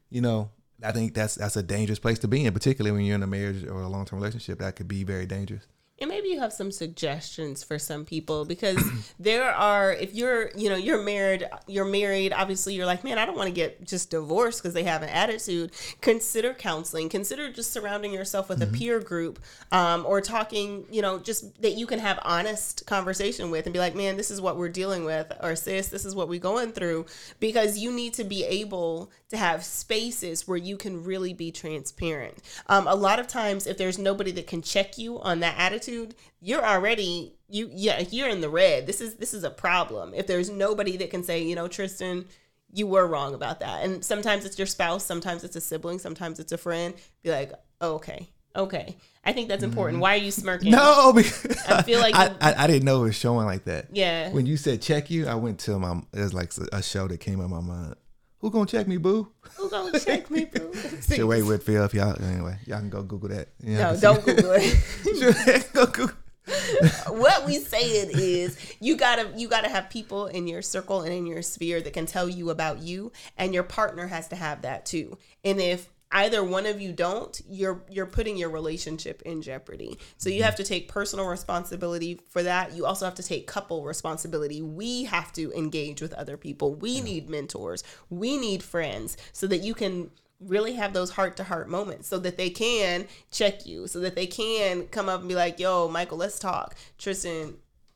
you 0.09 0.21
know, 0.21 0.49
I 0.83 0.91
think 0.91 1.13
that's 1.13 1.35
that's 1.35 1.55
a 1.55 1.63
dangerous 1.63 1.99
place 1.99 2.19
to 2.19 2.27
be 2.27 2.45
in, 2.45 2.53
particularly 2.53 2.95
when 2.95 3.05
you're 3.05 3.15
in 3.15 3.23
a 3.23 3.27
marriage 3.27 3.63
or 3.65 3.81
a 3.81 3.87
long 3.87 4.05
term 4.05 4.19
relationship. 4.19 4.59
That 4.59 4.75
could 4.75 4.87
be 4.87 5.03
very 5.03 5.25
dangerous 5.25 5.65
and 5.99 6.09
maybe 6.09 6.29
you 6.29 6.39
have 6.39 6.51
some 6.51 6.71
suggestions 6.71 7.63
for 7.63 7.77
some 7.77 8.05
people 8.05 8.45
because 8.45 8.83
there 9.19 9.51
are 9.51 9.93
if 9.93 10.13
you're 10.13 10.51
you 10.55 10.69
know 10.69 10.75
you're 10.75 11.01
married 11.01 11.47
you're 11.67 11.85
married 11.85 12.33
obviously 12.33 12.73
you're 12.73 12.85
like 12.85 13.03
man 13.03 13.17
i 13.17 13.25
don't 13.25 13.37
want 13.37 13.47
to 13.47 13.53
get 13.53 13.83
just 13.85 14.09
divorced 14.09 14.61
because 14.61 14.73
they 14.73 14.83
have 14.83 15.03
an 15.03 15.09
attitude. 15.09 15.71
Consider 16.01 16.53
counseling. 16.53 17.09
Consider 17.09 17.51
just 17.51 17.71
surrounding 17.71 18.13
yourself 18.13 18.49
with 18.49 18.59
mm-hmm. 18.59 18.73
a 18.73 18.77
peer 18.77 18.99
group 18.99 19.39
um, 19.71 20.05
or 20.05 20.21
talking 20.21 20.85
you 20.89 21.01
know 21.01 21.19
just 21.19 21.61
that 21.61 21.73
you 21.73 21.85
can 21.85 21.99
have 21.99 22.19
honest 22.23 22.85
conversation 22.85 23.51
with 23.51 23.65
and 23.65 23.73
be 23.73 23.79
like 23.79 23.95
man 23.95 24.17
this 24.17 24.31
is 24.31 24.41
what 24.41 24.57
we're 24.57 24.69
dealing 24.69 25.05
with 25.05 25.31
or 25.41 25.55
sis 25.55 25.87
this 25.87 26.05
is 26.05 26.15
what 26.15 26.27
we're 26.27 26.39
going 26.39 26.71
through 26.71 27.05
because 27.39 27.77
you 27.77 27.91
need 27.91 28.13
to 28.13 28.23
be 28.23 28.43
able 28.45 29.11
to 29.29 29.37
have 29.37 29.63
spaces 29.63 30.47
where 30.47 30.57
you 30.57 30.77
can 30.77 31.03
really 31.03 31.33
be 31.33 31.51
transparent. 31.51 32.37
Um, 32.67 32.87
a 32.87 32.95
lot 32.95 33.19
of 33.19 33.27
times 33.27 33.67
if 33.67 33.77
there's 33.77 33.97
nobody 33.97 34.31
that 34.31 34.47
can 34.47 34.61
check 34.61 34.97
you 34.97 35.19
on 35.19 35.39
that 35.39 35.55
attitude 35.57 35.82
attitude, 35.83 36.15
you're 36.41 36.65
already 36.65 37.33
you 37.49 37.69
yeah, 37.71 38.03
you're 38.09 38.29
in 38.29 38.41
the 38.41 38.49
red. 38.49 38.87
This 38.87 39.01
is 39.01 39.15
this 39.15 39.33
is 39.33 39.43
a 39.43 39.49
problem. 39.49 40.13
If 40.13 40.27
there's 40.27 40.49
nobody 40.49 40.97
that 40.97 41.09
can 41.09 41.23
say, 41.23 41.43
you 41.43 41.55
know, 41.55 41.67
Tristan, 41.67 42.25
you 42.73 42.87
were 42.87 43.07
wrong 43.07 43.33
about 43.33 43.59
that. 43.59 43.83
And 43.83 44.03
sometimes 44.03 44.45
it's 44.45 44.57
your 44.57 44.67
spouse, 44.67 45.05
sometimes 45.05 45.43
it's 45.43 45.55
a 45.55 45.61
sibling, 45.61 45.99
sometimes 45.99 46.39
it's 46.39 46.51
a 46.51 46.57
friend. 46.57 46.93
Be 47.21 47.31
like, 47.31 47.53
oh, 47.81 47.95
okay, 47.95 48.29
okay. 48.55 48.97
I 49.25 49.31
think 49.31 49.47
that's 49.47 49.63
important. 49.63 49.95
Mm-hmm. 49.95 50.01
Why 50.01 50.13
are 50.15 50.17
you 50.17 50.31
smirking? 50.31 50.71
No, 50.71 51.13
because 51.13 51.63
I 51.67 51.81
feel 51.83 51.99
like 52.01 52.15
I, 52.15 52.35
I, 52.41 52.63
I, 52.63 52.67
didn't 52.67 52.83
know 52.83 53.01
it 53.01 53.07
was 53.07 53.15
showing 53.15 53.45
like 53.45 53.63
that. 53.65 53.87
Yeah. 53.93 54.31
When 54.31 54.45
you 54.45 54.57
said 54.57 54.81
check 54.81 55.09
you, 55.09 55.27
I 55.27 55.35
went 55.35 55.59
to 55.61 55.79
my. 55.79 56.01
It 56.13 56.19
was 56.19 56.33
like 56.33 56.51
a 56.73 56.83
show 56.83 57.07
that 57.07 57.19
came 57.19 57.39
in 57.39 57.49
my 57.49 57.61
mind. 57.61 57.95
Who 58.43 58.51
gonna 58.51 58.65
check 58.65 58.89
me, 58.89 58.97
boo? 58.97 59.31
Who 59.55 59.69
gonna 59.69 59.97
check 59.97 60.29
me, 60.29 60.43
boo? 60.43 60.69
Sheree 60.73 61.47
Whitfield, 61.47 61.85
if 61.85 61.93
y'all 61.93 62.21
anyway, 62.21 62.57
y'all 62.65 62.79
can 62.79 62.89
go 62.89 63.01
Google 63.01 63.29
that. 63.29 63.47
You 63.63 63.77
know, 63.77 63.93
no, 63.93 63.99
don't 64.01 64.25
Google 64.25 64.51
it. 64.55 65.69
go 65.73 65.85
Google. 65.85 66.17
what 67.07 67.45
we 67.45 67.59
saying 67.59 68.09
is 68.13 68.57
you 68.81 68.97
gotta 68.97 69.31
you 69.37 69.47
gotta 69.47 69.69
have 69.69 69.89
people 69.89 70.27
in 70.27 70.45
your 70.45 70.61
circle 70.61 71.03
and 71.03 71.13
in 71.13 71.25
your 71.25 71.41
sphere 71.41 71.79
that 71.79 71.93
can 71.93 72.05
tell 72.05 72.27
you 72.27 72.49
about 72.49 72.79
you, 72.79 73.13
and 73.37 73.53
your 73.53 73.63
partner 73.63 74.07
has 74.07 74.27
to 74.27 74.35
have 74.35 74.63
that 74.63 74.85
too. 74.85 75.17
And 75.45 75.61
if 75.61 75.87
either 76.13 76.43
one 76.43 76.65
of 76.65 76.79
you 76.79 76.93
don't 76.93 77.41
you're 77.49 77.83
you're 77.89 78.05
putting 78.05 78.37
your 78.37 78.49
relationship 78.49 79.21
in 79.23 79.41
jeopardy. 79.41 79.97
So 80.17 80.29
you 80.29 80.43
have 80.43 80.55
to 80.55 80.63
take 80.63 80.87
personal 80.87 81.25
responsibility 81.25 82.19
for 82.29 82.43
that. 82.43 82.73
You 82.73 82.85
also 82.85 83.05
have 83.05 83.15
to 83.15 83.23
take 83.23 83.47
couple 83.47 83.83
responsibility. 83.83 84.61
We 84.61 85.03
have 85.05 85.33
to 85.33 85.51
engage 85.53 86.01
with 86.01 86.13
other 86.13 86.37
people. 86.37 86.75
We 86.75 86.91
yeah. 86.91 87.03
need 87.03 87.29
mentors. 87.29 87.83
We 88.09 88.37
need 88.37 88.63
friends 88.63 89.17
so 89.33 89.47
that 89.47 89.59
you 89.59 89.73
can 89.73 90.11
really 90.39 90.73
have 90.73 90.93
those 90.93 91.11
heart 91.11 91.37
to 91.37 91.43
heart 91.43 91.69
moments 91.69 92.07
so 92.07 92.19
that 92.19 92.37
they 92.37 92.49
can 92.49 93.07
check 93.31 93.65
you 93.65 93.87
so 93.87 94.01
that 94.01 94.13
they 94.13 94.27
can 94.27 94.85
come 94.87 95.07
up 95.07 95.21
and 95.21 95.29
be 95.29 95.35
like 95.35 95.57
yo 95.59 95.87
michael 95.87 96.17
let's 96.17 96.37
talk. 96.37 96.75
Tristan 96.97 97.55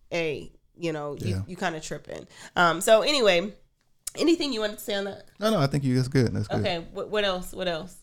hey 0.09 0.51
you 0.75 0.91
know 0.91 1.15
yeah. 1.19 1.27
you, 1.27 1.43
you 1.49 1.55
kind 1.55 1.75
of 1.75 1.83
tripping. 1.83 2.25
Um 2.55 2.81
so 2.81 3.01
anyway 3.01 3.51
anything 4.17 4.53
you 4.53 4.61
wanted 4.61 4.77
to 4.77 4.83
say 4.83 4.95
on 4.95 5.03
that? 5.05 5.25
No 5.39 5.51
no 5.51 5.59
i 5.59 5.67
think 5.67 5.83
you 5.83 5.95
that's 5.95 6.07
good 6.07 6.33
that's 6.33 6.47
good. 6.47 6.61
Okay 6.61 6.85
what, 6.93 7.09
what 7.09 7.25
else 7.25 7.51
what 7.51 7.67
else 7.67 7.97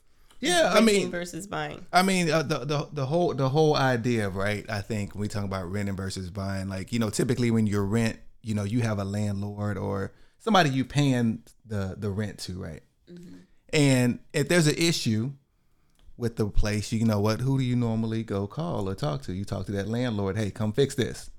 yeah, 0.45 0.71
I 0.73 0.81
mean 0.81 1.11
versus 1.11 1.47
buying. 1.47 1.85
I 1.93 2.03
mean 2.03 2.31
uh, 2.31 2.43
the, 2.43 2.59
the 2.61 2.89
the 2.93 3.07
whole 3.07 3.35
the 3.35 3.49
whole 3.49 3.77
idea, 3.77 4.29
right? 4.29 4.65
I 4.69 4.81
think 4.81 5.15
when 5.15 5.23
we 5.23 5.29
talk 5.29 5.45
about 5.45 5.71
renting 5.71 5.97
versus 5.97 6.31
buying, 6.31 6.69
like 6.69 6.93
you 6.93 6.99
know, 6.99 7.11
typically 7.11 7.51
when 7.51 7.67
you 7.67 7.81
rent, 7.81 8.19
you 8.43 8.55
know, 8.55 8.65
you 8.65 8.81
have 8.83 8.99
a 8.99 9.05
landlord 9.05 9.79
or 9.79 10.13
somebody 10.39 10.71
you 10.71 10.85
paying 10.85 11.43
the 11.67 11.95
the 11.99 12.11
rent 12.11 12.39
to, 12.41 12.61
right? 12.61 12.83
Mm-hmm. 13.11 13.37
And 13.73 14.19
if 14.33 14.49
there's 14.49 14.67
an 14.67 14.77
issue 14.77 15.33
with 16.17 16.37
the 16.37 16.47
place, 16.47 16.93
you 16.93 17.05
know 17.05 17.21
what? 17.21 17.41
Who 17.41 17.59
do 17.59 17.65
you 17.65 17.77
normally 17.77 18.23
go 18.23 18.47
call 18.47 18.89
or 18.89 18.95
talk 18.95 19.23
to? 19.23 19.33
You 19.33 19.45
talk 19.45 19.67
to 19.67 19.73
that 19.73 19.89
landlord. 19.89 20.37
Hey, 20.37 20.51
come 20.51 20.73
fix 20.73 20.95
this. 20.95 21.31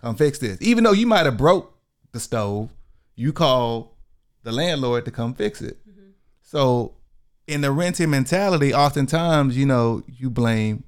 Come 0.00 0.16
fix 0.16 0.38
this. 0.38 0.58
Even 0.60 0.82
though 0.82 0.92
you 0.92 1.06
might 1.06 1.26
have 1.26 1.36
broke 1.36 1.78
the 2.10 2.18
stove, 2.18 2.70
you 3.14 3.32
call 3.32 3.96
the 4.42 4.50
landlord 4.50 5.04
to 5.04 5.10
come 5.10 5.34
fix 5.34 5.62
it. 5.62 5.78
Mm-hmm. 5.88 6.10
So 6.42 6.94
in 7.46 7.60
the 7.60 7.72
renting 7.72 8.10
mentality, 8.10 8.72
oftentimes, 8.72 9.56
you 9.56 9.66
know, 9.66 10.02
you 10.06 10.30
blame 10.30 10.84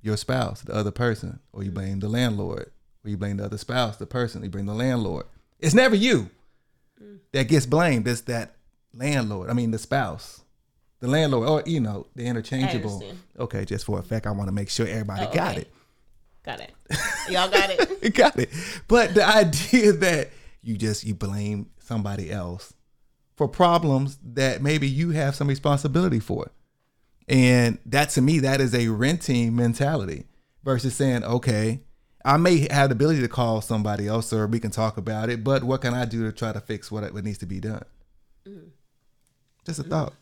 your 0.00 0.16
spouse, 0.16 0.62
the 0.62 0.74
other 0.74 0.90
person, 0.90 1.40
or 1.52 1.62
you 1.62 1.70
blame 1.70 2.00
the 2.00 2.08
landlord, 2.08 2.70
or 3.04 3.10
you 3.10 3.16
blame 3.16 3.36
the 3.36 3.44
other 3.44 3.58
spouse, 3.58 3.96
the 3.96 4.06
person, 4.06 4.42
you 4.42 4.50
blame 4.50 4.66
the 4.66 4.74
landlord. 4.74 5.26
It's 5.58 5.74
never 5.74 5.94
you 5.94 6.30
that 7.32 7.48
gets 7.48 7.66
blamed. 7.66 8.06
It's 8.06 8.22
that 8.22 8.56
landlord. 8.94 9.50
I 9.50 9.52
mean, 9.52 9.70
the 9.70 9.78
spouse, 9.78 10.42
the 11.00 11.08
landlord, 11.08 11.48
or 11.48 11.62
you 11.66 11.80
know, 11.80 12.06
the 12.14 12.24
interchangeable. 12.24 13.02
Okay, 13.38 13.64
just 13.64 13.84
for 13.84 13.98
a 13.98 14.02
fact, 14.02 14.26
I 14.26 14.30
want 14.30 14.48
to 14.48 14.52
make 14.54 14.70
sure 14.70 14.86
everybody 14.86 15.26
oh, 15.26 15.32
got 15.32 15.58
it. 15.58 15.72
Got 16.44 16.60
it. 16.60 16.72
Y'all 17.28 17.50
got 17.50 17.70
it. 17.70 18.14
got 18.14 18.38
it. 18.38 18.50
But 18.86 19.14
the 19.14 19.24
idea 19.36 19.92
that 19.92 20.30
you 20.62 20.76
just 20.76 21.04
you 21.04 21.14
blame 21.14 21.70
somebody 21.80 22.30
else 22.30 22.72
for 23.38 23.48
problems 23.48 24.18
that 24.34 24.60
maybe 24.60 24.88
you 24.88 25.10
have 25.10 25.36
some 25.36 25.46
responsibility 25.46 26.18
for. 26.18 26.50
And 27.28 27.78
that 27.86 28.10
to 28.10 28.20
me, 28.20 28.40
that 28.40 28.60
is 28.60 28.74
a 28.74 28.88
renting 28.88 29.54
mentality 29.54 30.26
versus 30.64 30.96
saying, 30.96 31.22
okay, 31.22 31.80
I 32.24 32.36
may 32.36 32.66
have 32.72 32.88
the 32.88 32.94
ability 32.94 33.20
to 33.20 33.28
call 33.28 33.60
somebody 33.60 34.08
else 34.08 34.32
or 34.32 34.48
we 34.48 34.58
can 34.58 34.72
talk 34.72 34.96
about 34.96 35.30
it, 35.30 35.44
but 35.44 35.62
what 35.62 35.82
can 35.82 35.94
I 35.94 36.04
do 36.04 36.24
to 36.24 36.32
try 36.32 36.52
to 36.52 36.60
fix 36.60 36.90
what, 36.90 37.14
what 37.14 37.24
needs 37.24 37.38
to 37.38 37.46
be 37.46 37.60
done? 37.60 37.84
Mm-hmm. 38.46 38.68
Just 39.64 39.78
a 39.78 39.84
thought. 39.84 40.14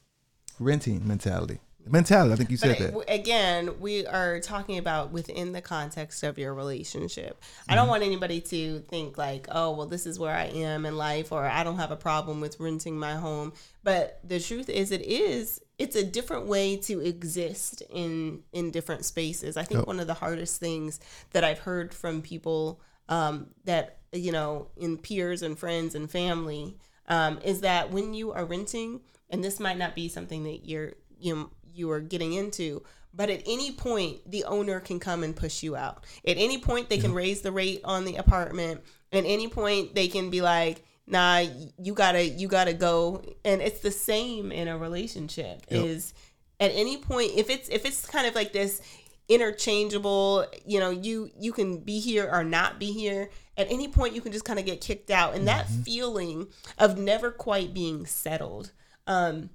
Renting 0.60 1.06
mentality 1.08 1.60
mentality. 1.88 2.32
I 2.32 2.36
think 2.36 2.50
you 2.50 2.56
said 2.56 2.76
but 2.78 3.06
that. 3.06 3.14
Again, 3.14 3.80
we 3.80 4.06
are 4.06 4.40
talking 4.40 4.78
about 4.78 5.12
within 5.12 5.52
the 5.52 5.60
context 5.60 6.22
of 6.22 6.38
your 6.38 6.54
relationship. 6.54 7.40
Mm-hmm. 7.40 7.72
I 7.72 7.74
don't 7.74 7.84
mm-hmm. 7.84 7.90
want 7.90 8.02
anybody 8.02 8.40
to 8.40 8.80
think 8.80 9.16
like, 9.18 9.46
oh, 9.50 9.72
well, 9.72 9.86
this 9.86 10.06
is 10.06 10.18
where 10.18 10.34
I 10.34 10.44
am 10.44 10.86
in 10.86 10.96
life, 10.96 11.32
or 11.32 11.44
I 11.44 11.64
don't 11.64 11.76
have 11.76 11.90
a 11.90 11.96
problem 11.96 12.40
with 12.40 12.58
renting 12.60 12.98
my 12.98 13.14
home. 13.14 13.52
But 13.82 14.20
the 14.24 14.40
truth 14.40 14.68
is, 14.68 14.90
it 14.90 15.02
is. 15.02 15.60
It's 15.78 15.96
a 15.96 16.04
different 16.04 16.46
way 16.46 16.76
to 16.78 17.00
exist 17.00 17.82
in 17.90 18.42
in 18.52 18.70
different 18.70 19.04
spaces. 19.04 19.56
I 19.56 19.62
think 19.62 19.86
one 19.86 20.00
of 20.00 20.06
the 20.06 20.14
hardest 20.14 20.58
things 20.58 21.00
that 21.32 21.44
I've 21.44 21.60
heard 21.60 21.92
from 21.92 22.22
people 22.22 22.80
um, 23.08 23.48
that 23.64 23.98
you 24.12 24.32
know 24.32 24.68
in 24.76 24.98
peers 24.98 25.42
and 25.42 25.58
friends 25.58 25.94
and 25.94 26.10
family 26.10 26.76
um, 27.08 27.38
is 27.44 27.60
that 27.60 27.90
when 27.90 28.14
you 28.14 28.32
are 28.32 28.44
renting, 28.44 29.00
and 29.30 29.44
this 29.44 29.60
might 29.60 29.78
not 29.78 29.94
be 29.94 30.08
something 30.08 30.44
that 30.44 30.66
you're 30.66 30.94
you 31.18 31.34
know, 31.34 31.50
you 31.76 31.90
are 31.90 32.00
getting 32.00 32.32
into. 32.32 32.82
But 33.14 33.30
at 33.30 33.42
any 33.46 33.72
point, 33.72 34.30
the 34.30 34.44
owner 34.44 34.78
can 34.80 35.00
come 35.00 35.22
and 35.22 35.34
push 35.34 35.62
you 35.62 35.74
out. 35.74 36.04
At 36.26 36.36
any 36.36 36.58
point, 36.58 36.88
they 36.90 36.98
can 36.98 37.14
raise 37.14 37.40
the 37.40 37.52
rate 37.52 37.80
on 37.84 38.04
the 38.04 38.16
apartment. 38.16 38.82
At 39.10 39.24
any 39.24 39.48
point, 39.48 39.94
they 39.94 40.08
can 40.08 40.28
be 40.28 40.42
like, 40.42 40.84
"Nah, 41.06 41.44
you 41.78 41.94
gotta, 41.94 42.24
you 42.24 42.46
gotta 42.46 42.74
go." 42.74 43.22
And 43.44 43.62
it's 43.62 43.80
the 43.80 43.90
same 43.90 44.52
in 44.52 44.68
a 44.68 44.76
relationship. 44.76 45.64
Yep. 45.70 45.84
Is 45.84 46.14
at 46.60 46.72
any 46.74 46.98
point, 46.98 47.32
if 47.34 47.48
it's 47.48 47.68
if 47.70 47.86
it's 47.86 48.06
kind 48.06 48.26
of 48.26 48.34
like 48.34 48.52
this 48.52 48.82
interchangeable, 49.28 50.46
you 50.64 50.78
know, 50.78 50.90
you 50.90 51.30
you 51.38 51.52
can 51.52 51.78
be 51.78 52.00
here 52.00 52.28
or 52.30 52.44
not 52.44 52.78
be 52.78 52.92
here. 52.92 53.30
At 53.56 53.70
any 53.70 53.88
point, 53.88 54.14
you 54.14 54.20
can 54.20 54.32
just 54.32 54.44
kind 54.44 54.58
of 54.58 54.66
get 54.66 54.82
kicked 54.82 55.10
out, 55.10 55.34
and 55.34 55.46
mm-hmm. 55.46 55.58
that 55.58 55.68
feeling 55.84 56.48
of 56.78 56.98
never 56.98 57.30
quite 57.30 57.72
being 57.72 58.04
settled. 58.04 58.72
Um, 59.06 59.50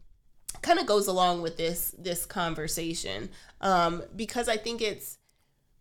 kind 0.61 0.79
of 0.79 0.85
goes 0.85 1.07
along 1.07 1.41
with 1.41 1.57
this 1.57 1.95
this 1.97 2.25
conversation 2.25 3.29
um, 3.61 4.03
because 4.15 4.47
I 4.47 4.57
think 4.57 4.81
it's 4.81 5.17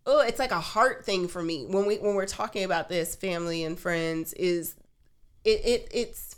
oh 0.07 0.21
it's 0.21 0.39
like 0.39 0.53
a 0.53 0.61
heart 0.61 1.05
thing 1.05 1.29
for 1.29 1.43
me. 1.43 1.67
When 1.67 1.87
we 1.87 1.99
when 1.99 2.15
we're 2.15 2.27
talking 2.27 2.65
about 2.65 2.89
this 2.89 3.15
family 3.15 3.65
and 3.65 3.79
friends 3.79 4.33
is 4.35 4.77
it, 5.45 5.65
it 5.65 5.89
it's 5.93 6.37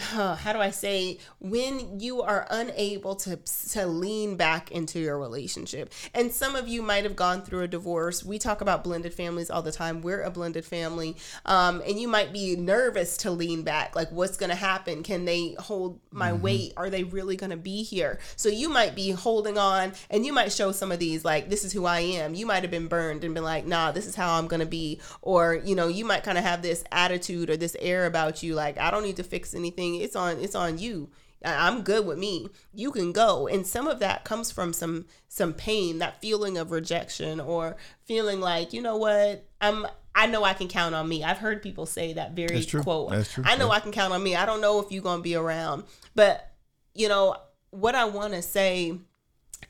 how 0.00 0.52
do 0.52 0.58
I 0.58 0.70
say 0.70 1.18
when 1.38 2.00
you 2.00 2.22
are 2.22 2.46
unable 2.50 3.14
to 3.16 3.38
to 3.72 3.86
lean 3.86 4.36
back 4.36 4.70
into 4.70 4.98
your 4.98 5.18
relationship. 5.18 5.92
And 6.14 6.32
some 6.32 6.56
of 6.56 6.68
you 6.68 6.82
might 6.82 7.04
have 7.04 7.16
gone 7.16 7.42
through 7.42 7.62
a 7.62 7.68
divorce. 7.68 8.24
We 8.24 8.38
talk 8.38 8.60
about 8.60 8.84
blended 8.84 9.14
families 9.14 9.50
all 9.50 9.62
the 9.62 9.72
time. 9.72 10.02
We're 10.02 10.22
a 10.22 10.30
blended 10.30 10.64
family, 10.64 11.16
um, 11.44 11.82
and 11.86 12.00
you 12.00 12.08
might 12.08 12.32
be 12.32 12.56
nervous 12.56 13.16
to 13.18 13.30
lean 13.30 13.62
back. 13.62 13.94
Like, 13.94 14.10
what's 14.10 14.36
going 14.36 14.50
to 14.50 14.56
happen? 14.56 15.02
Can 15.02 15.24
they 15.24 15.54
hold 15.58 16.00
my 16.10 16.30
mm-hmm. 16.30 16.42
weight? 16.42 16.72
Are 16.76 16.90
they 16.90 17.04
really 17.04 17.36
going 17.36 17.50
to 17.50 17.56
be 17.56 17.82
here? 17.82 18.18
So 18.36 18.48
you 18.48 18.68
might 18.68 18.94
be 18.94 19.10
holding 19.10 19.58
on, 19.58 19.92
and 20.10 20.24
you 20.24 20.32
might 20.32 20.52
show 20.52 20.72
some 20.72 20.92
of 20.92 20.98
these 20.98 21.24
like, 21.24 21.50
this 21.50 21.64
is 21.64 21.72
who 21.72 21.84
I 21.84 22.00
am. 22.00 22.34
You 22.34 22.46
might 22.46 22.62
have 22.62 22.70
been 22.70 22.88
burned 22.88 23.24
and 23.24 23.34
been 23.34 23.44
like, 23.44 23.66
nah, 23.66 23.92
this 23.92 24.06
is 24.06 24.14
how 24.14 24.38
I'm 24.38 24.48
going 24.48 24.60
to 24.60 24.66
be. 24.66 25.00
Or 25.22 25.54
you 25.54 25.74
know, 25.74 25.88
you 25.88 26.04
might 26.04 26.24
kind 26.24 26.38
of 26.38 26.44
have 26.44 26.62
this 26.62 26.84
attitude 26.90 27.50
or 27.50 27.56
this 27.56 27.76
air 27.80 28.06
about 28.06 28.42
you, 28.42 28.54
like 28.54 28.78
I 28.78 28.90
don't 28.90 29.02
need 29.02 29.16
to 29.16 29.24
fix 29.24 29.54
anything 29.54 29.89
it's 29.96 30.16
on 30.16 30.38
it's 30.38 30.54
on 30.54 30.78
you 30.78 31.10
I'm 31.44 31.82
good 31.82 32.06
with 32.06 32.18
me. 32.18 32.48
You 32.74 32.90
can 32.92 33.12
go. 33.12 33.46
And 33.46 33.66
some 33.66 33.88
of 33.88 33.98
that 34.00 34.24
comes 34.24 34.50
from 34.50 34.72
some 34.72 35.06
some 35.28 35.54
pain, 35.54 35.98
that 35.98 36.20
feeling 36.20 36.58
of 36.58 36.70
rejection 36.70 37.40
or 37.40 37.76
feeling 38.04 38.40
like, 38.40 38.72
you 38.72 38.82
know 38.82 38.96
what, 38.96 39.48
I'm 39.60 39.86
I 40.14 40.26
know 40.26 40.44
I 40.44 40.54
can 40.54 40.68
count 40.68 40.94
on 40.94 41.08
me. 41.08 41.24
I've 41.24 41.38
heard 41.38 41.62
people 41.62 41.86
say 41.86 42.12
that 42.14 42.32
very 42.32 42.56
That's 42.56 42.66
true. 42.66 42.82
quote. 42.82 43.10
That's 43.10 43.32
true. 43.32 43.44
I 43.46 43.56
know 43.56 43.66
Yeah. 43.66 43.72
I 43.72 43.80
can 43.80 43.92
count 43.92 44.12
on 44.12 44.22
me. 44.22 44.36
I 44.36 44.44
don't 44.44 44.60
know 44.60 44.80
if 44.80 44.92
you're 44.92 45.02
gonna 45.02 45.22
be 45.22 45.34
around. 45.34 45.84
But 46.14 46.52
you 46.94 47.08
know, 47.08 47.36
what 47.70 47.94
I 47.94 48.04
wanna 48.04 48.42
say 48.42 48.98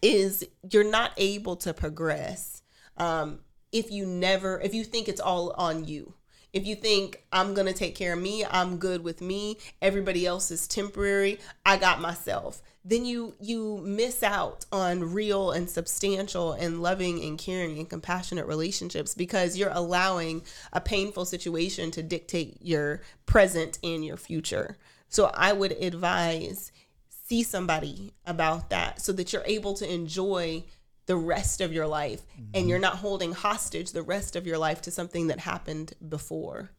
is 0.03 0.45
you're 0.71 0.91
not 0.91 1.13
able 1.19 1.57
to 1.57 1.75
progress 1.75 2.63
um, 2.97 3.41
if 3.71 3.93
you 3.93 4.07
never 4.07 4.61
if 4.61 4.75
you 4.75 4.83
think 4.83 5.09
it's 5.09 5.21
all 5.21 5.51
on 5.53 5.85
you 5.85 6.15
if 6.53 6.67
you 6.67 6.75
think 6.75 7.23
i'm 7.33 7.55
gonna 7.55 7.73
take 7.73 7.95
care 7.95 8.15
of 8.15 8.21
me 8.21 8.45
i'm 8.51 8.77
good 8.77 9.03
with 9.03 9.21
me 9.21 9.57
everybody 9.83 10.27
else 10.27 10.51
is 10.51 10.67
temporary 10.67 11.39
i 11.65 11.77
got 11.77 12.01
myself. 12.01 12.63
Then 12.85 13.05
you 13.05 13.35
you 13.41 13.83
miss 13.85 14.23
out 14.23 14.65
on 14.73 15.13
real 15.13 15.51
and 15.51 15.69
substantial 15.69 16.53
and 16.53 16.83
loving 16.83 17.23
and 17.23 17.39
caring 17.39 17.79
and 17.79 17.89
compassionate 17.89 18.47
relationships 18.47 19.15
because 19.15 19.57
you're 19.57 19.71
allowing 19.73 20.43
a 20.73 20.81
painful 20.81 21.27
situation 21.27 21.91
to 21.93 22.03
dictate 22.03 22.57
your 22.63 23.03
present 23.27 23.79
and 23.83 24.05
your 24.05 24.17
future. 24.17 24.79
So 25.09 25.31
i 25.35 25.53
would 25.53 25.73
advise 25.73 26.73
see 27.09 27.43
somebody 27.43 28.13
about 28.27 28.71
that 28.71 29.01
so 29.01 29.13
that 29.13 29.33
you're 29.33 29.45
able 29.45 29.75
to 29.75 29.93
enjoy 29.93 30.65
the 31.11 31.17
rest 31.17 31.61
of 31.61 31.73
your 31.73 31.89
life 31.89 32.23
and 32.37 32.55
mm-hmm. 32.55 32.69
you're 32.69 32.79
not 32.79 32.95
holding 32.95 33.33
hostage 33.33 33.91
the 33.91 34.01
rest 34.01 34.37
of 34.37 34.47
your 34.47 34.57
life 34.57 34.81
to 34.81 34.93
something 34.93 35.27
that 35.27 35.41
happened 35.41 35.93
before 36.09 36.71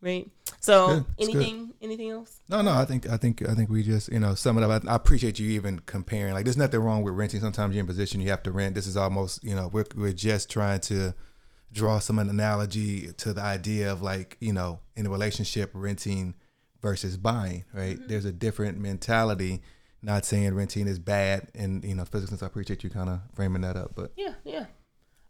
right 0.00 0.30
so 0.60 0.86
Good. 0.86 1.04
It's 1.18 1.26
good. 1.26 1.36
anything 1.36 1.74
anything 1.82 2.10
else 2.10 2.40
No, 2.48 2.62
no, 2.62 2.70
I 2.70 2.84
think 2.84 3.08
I 3.08 3.16
think 3.16 3.42
I 3.42 3.54
think 3.54 3.68
we 3.68 3.82
just 3.82 4.12
you 4.12 4.20
know 4.20 4.36
sum 4.36 4.56
it 4.56 4.62
up. 4.62 4.84
I, 4.86 4.92
I 4.92 4.94
appreciate 4.94 5.40
you 5.40 5.48
even 5.50 5.80
comparing. 5.80 6.32
Like, 6.32 6.44
there's 6.44 6.56
nothing 6.56 6.78
wrong 6.78 7.02
with 7.02 7.14
renting. 7.14 7.40
Sometimes 7.40 7.74
you're 7.74 7.80
in 7.80 7.88
position 7.88 8.20
you 8.20 8.30
have 8.30 8.44
to 8.44 8.52
rent. 8.52 8.76
This 8.76 8.86
is 8.86 8.96
almost 8.96 9.42
you 9.42 9.56
know 9.56 9.68
we're 9.72 9.86
we're 9.96 10.12
just 10.12 10.48
trying 10.48 10.78
to 10.82 11.12
draw 11.72 11.98
some 11.98 12.20
analogy 12.20 13.12
to 13.14 13.32
the 13.32 13.42
idea 13.42 13.90
of 13.90 14.00
like 14.00 14.36
you 14.38 14.52
know 14.52 14.78
in 14.94 15.06
a 15.06 15.10
relationship 15.10 15.70
renting 15.74 16.36
versus 16.80 17.16
buying. 17.16 17.64
Right? 17.74 17.96
Mm-hmm. 17.96 18.06
There's 18.06 18.26
a 18.26 18.32
different 18.32 18.78
mentality. 18.78 19.60
Not 20.02 20.24
saying 20.24 20.54
renting 20.54 20.86
is 20.86 20.98
bad, 20.98 21.48
and 21.54 21.82
you 21.84 21.94
know, 21.94 22.02
especially 22.02 22.28
since 22.28 22.42
I 22.42 22.46
appreciate 22.46 22.84
you 22.84 22.90
kind 22.90 23.08
of 23.08 23.20
framing 23.34 23.62
that 23.62 23.76
up. 23.76 23.92
But 23.94 24.12
yeah 24.16 24.34
yeah 24.44 24.66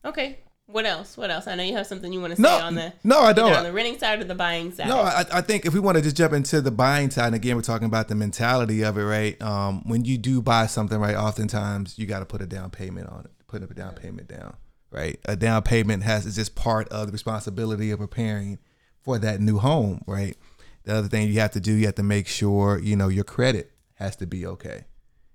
okay 0.07 0.39
what 0.69 0.85
else 0.85 1.17
what 1.17 1.31
else 1.31 1.47
i 1.47 1.55
know 1.55 1.63
you 1.63 1.77
have 1.77 1.87
something 1.87 2.13
you 2.13 2.21
want 2.21 2.33
to 2.33 2.37
say 2.37 2.43
no, 2.43 2.59
on 2.59 2.75
the 2.75 2.93
no, 3.05 3.21
I 3.21 3.33
don't. 3.33 3.53
on 3.53 3.63
the 3.63 3.73
renting 3.73 3.99
side 3.99 4.21
or 4.21 4.25
the 4.25 4.35
buying 4.35 4.73
side 4.73 4.89
No, 4.89 5.01
I, 5.01 5.25
I 5.33 5.41
think 5.41 5.65
if 5.65 5.75
we 5.75 5.81
want 5.81 5.97
to 5.97 6.03
just 6.03 6.17
jump 6.17 6.33
into 6.33 6.61
the 6.61 6.73
buying 6.73 7.11
side, 7.11 7.27
and 7.27 7.35
again, 7.37 7.55
we're 7.55 7.63
talking 7.63 7.87
about 7.87 8.09
the 8.09 8.17
mentality 8.17 8.83
of 8.83 8.99
it, 8.99 9.05
right? 9.05 9.41
Um, 9.41 9.83
when 9.89 10.05
you 10.05 10.19
do 10.19 10.43
buy 10.43 10.67
something, 10.67 10.99
right, 10.99 11.15
oftentimes 11.15 11.99
you 11.99 12.07
got 12.07 12.19
to 12.19 12.25
put 12.25 12.43
a 12.43 12.47
down 12.47 12.71
payment 12.71 13.09
on 13.09 13.21
it, 13.27 13.31
put 13.47 13.63
a 13.63 13.67
down 13.67 13.95
payment 13.95 14.27
down, 14.27 14.57
right? 14.91 15.21
A 15.27 15.37
down 15.37 15.63
payment 15.63 16.03
has 16.03 16.27
is 16.27 16.35
just 16.35 16.57
part 16.57 16.89
of 16.89 17.07
the 17.07 17.13
responsibility 17.13 17.93
of 17.93 18.01
preparing 18.01 18.59
for 19.03 19.19
that 19.21 19.41
new 19.41 19.59
home, 19.59 20.03
right? 20.09 20.37
The 20.83 20.97
other 20.97 21.09
thing 21.09 21.29
you 21.29 21.39
have 21.39 21.53
to 21.53 21.61
do, 21.61 21.73
you 21.73 21.87
have 21.87 21.95
to 21.97 22.03
make 22.03 22.27
sure 22.27 22.79
you 22.79 22.97
know 22.97 23.09
your 23.09 23.25
credit 23.25 23.71
has 23.97 24.17
to 24.17 24.27
be 24.27 24.47
okay, 24.47 24.85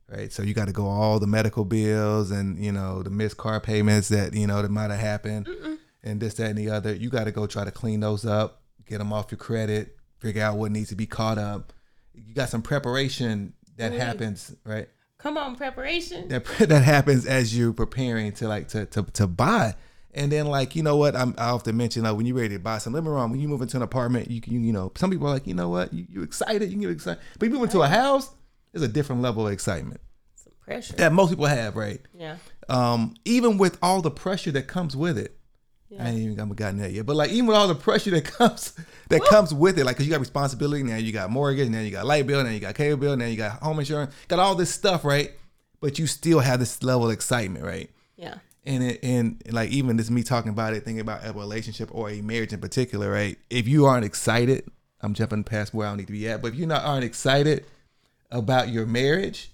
right? 0.09 0.31
So 0.31 0.41
you 0.41 0.53
got 0.53 0.67
to 0.67 0.73
go 0.73 0.87
all 0.87 1.19
the 1.19 1.27
medical 1.27 1.65
bills 1.65 2.31
and 2.31 2.63
you 2.63 2.71
know 2.71 3.03
the 3.03 3.11
missed 3.11 3.37
car 3.37 3.59
payments 3.59 4.09
that 4.09 4.33
you 4.33 4.47
know 4.47 4.61
that 4.61 4.71
might 4.71 4.89
have 4.89 4.99
happened, 4.99 5.47
and 6.03 6.19
this, 6.19 6.33
that, 6.35 6.49
and 6.49 6.57
the 6.57 6.69
other. 6.69 6.95
You 6.95 7.09
got 7.09 7.25
to 7.25 7.31
go 7.31 7.45
try 7.45 7.65
to 7.65 7.71
clean 7.71 7.99
those 7.99 8.25
up, 8.25 8.63
get 8.87 8.97
them 8.97 9.13
off 9.13 9.31
your 9.31 9.37
credit, 9.37 9.97
figure 10.19 10.43
out 10.43 10.57
what 10.57 10.71
needs 10.71 10.89
to 10.89 10.95
be 10.95 11.05
caught 11.05 11.37
up. 11.37 11.73
You 12.13 12.33
got 12.33 12.49
some 12.49 12.61
preparation 12.61 13.53
that 13.77 13.93
Ooh. 13.93 13.97
happens, 13.97 14.55
right? 14.65 14.87
come 15.21 15.37
on 15.37 15.55
preparation 15.55 16.27
That 16.29 16.45
that 16.59 16.83
happens 16.83 17.25
as 17.25 17.55
you're 17.55 17.73
preparing 17.73 18.31
to 18.33 18.47
like 18.47 18.69
to 18.69 18.85
to, 18.87 19.03
to 19.03 19.27
buy. 19.27 19.75
And 20.13 20.31
then 20.31 20.47
like 20.47 20.75
you 20.75 20.83
know 20.83 20.97
what 20.97 21.15
I'm, 21.15 21.35
I 21.37 21.49
often 21.49 21.77
mention 21.77 22.03
like 22.03 22.17
when 22.17 22.25
you're 22.25 22.35
ready 22.35 22.55
to 22.55 22.59
buy 22.59 22.79
something. 22.79 23.03
Let 23.03 23.09
me 23.09 23.15
wrong. 23.15 23.31
When 23.31 23.39
you 23.39 23.47
move 23.47 23.61
into 23.61 23.77
an 23.77 23.83
apartment, 23.83 24.29
you 24.29 24.41
can 24.41 24.53
you, 24.53 24.59
you 24.59 24.73
know 24.73 24.91
some 24.95 25.09
people 25.09 25.27
are 25.27 25.33
like 25.33 25.47
you 25.47 25.53
know 25.53 25.69
what 25.69 25.93
you 25.93 26.05
you 26.09 26.23
excited 26.23 26.63
you 26.63 26.71
can 26.71 26.81
get 26.81 26.91
excited, 26.91 27.21
but 27.39 27.45
you 27.45 27.53
move 27.53 27.63
into 27.63 27.81
a 27.81 27.87
house, 27.87 28.31
there's 28.71 28.83
a 28.83 28.87
different 28.87 29.21
level 29.21 29.47
of 29.47 29.53
excitement 29.53 30.01
some 30.35 30.53
pressure 30.59 30.93
that 30.93 31.11
most 31.11 31.29
people 31.29 31.45
have, 31.45 31.75
right? 31.75 32.01
yeah 32.17 32.37
um, 32.71 33.15
even 33.25 33.57
with 33.57 33.77
all 33.81 34.01
the 34.01 34.11
pressure 34.11 34.51
that 34.51 34.67
comes 34.67 34.95
with 34.95 35.17
it. 35.17 35.37
Yeah. 35.89 36.05
I 36.05 36.09
ain't 36.09 36.19
even 36.19 36.37
haven't 36.37 36.55
gotten 36.55 36.79
that 36.79 36.93
yet, 36.93 37.05
but 37.05 37.17
like 37.17 37.31
even 37.31 37.47
with 37.47 37.57
all 37.57 37.67
the 37.67 37.75
pressure 37.75 38.11
that 38.11 38.23
comes 38.37 38.73
that 39.09 39.21
comes 39.25 39.53
with 39.53 39.77
it, 39.77 39.83
like 39.83 39.97
because 39.97 40.07
you 40.07 40.11
got 40.11 40.21
responsibility 40.21 40.83
now, 40.83 40.95
you 40.95 41.11
got 41.11 41.29
mortgage, 41.29 41.67
now 41.67 41.81
you 41.81 41.91
got 41.91 42.05
light 42.05 42.25
bill, 42.25 42.41
now 42.41 42.49
you 42.49 42.61
got 42.61 42.75
cable 42.75 42.97
bill, 42.97 43.17
now 43.17 43.25
you 43.25 43.35
got 43.35 43.61
home 43.61 43.79
insurance, 43.79 44.13
got 44.29 44.39
all 44.39 44.55
this 44.55 44.73
stuff, 44.73 45.03
right? 45.03 45.33
But 45.81 45.99
you 45.99 46.07
still 46.07 46.39
have 46.39 46.61
this 46.61 46.81
level 46.81 47.07
of 47.07 47.11
excitement, 47.11 47.65
right? 47.65 47.89
yeah 48.15 48.35
And 48.65 48.83
it, 48.83 48.99
and 49.03 49.43
like 49.51 49.71
even 49.71 49.97
this 49.97 50.09
me 50.09 50.23
talking 50.23 50.51
about 50.51 50.73
it, 50.73 50.85
thinking 50.85 51.01
about 51.01 51.25
a 51.25 51.33
relationship 51.33 51.89
or 51.91 52.09
a 52.09 52.21
marriage 52.21 52.53
in 52.53 52.61
particular, 52.61 53.11
right? 53.11 53.37
If 53.49 53.67
you 53.67 53.85
aren't 53.85 54.05
excited, 54.05 54.63
I'm 55.01 55.13
jumping 55.13 55.43
past 55.43 55.73
where 55.73 55.87
I 55.87 55.91
don't 55.91 55.97
need 55.97 56.07
to 56.07 56.13
be 56.13 56.29
at, 56.29 56.41
but 56.41 56.53
if 56.53 56.55
you 56.55 56.67
not 56.67 56.85
aren't 56.85 57.03
excited 57.03 57.65
about 58.31 58.69
your 58.69 58.85
marriage, 58.85 59.51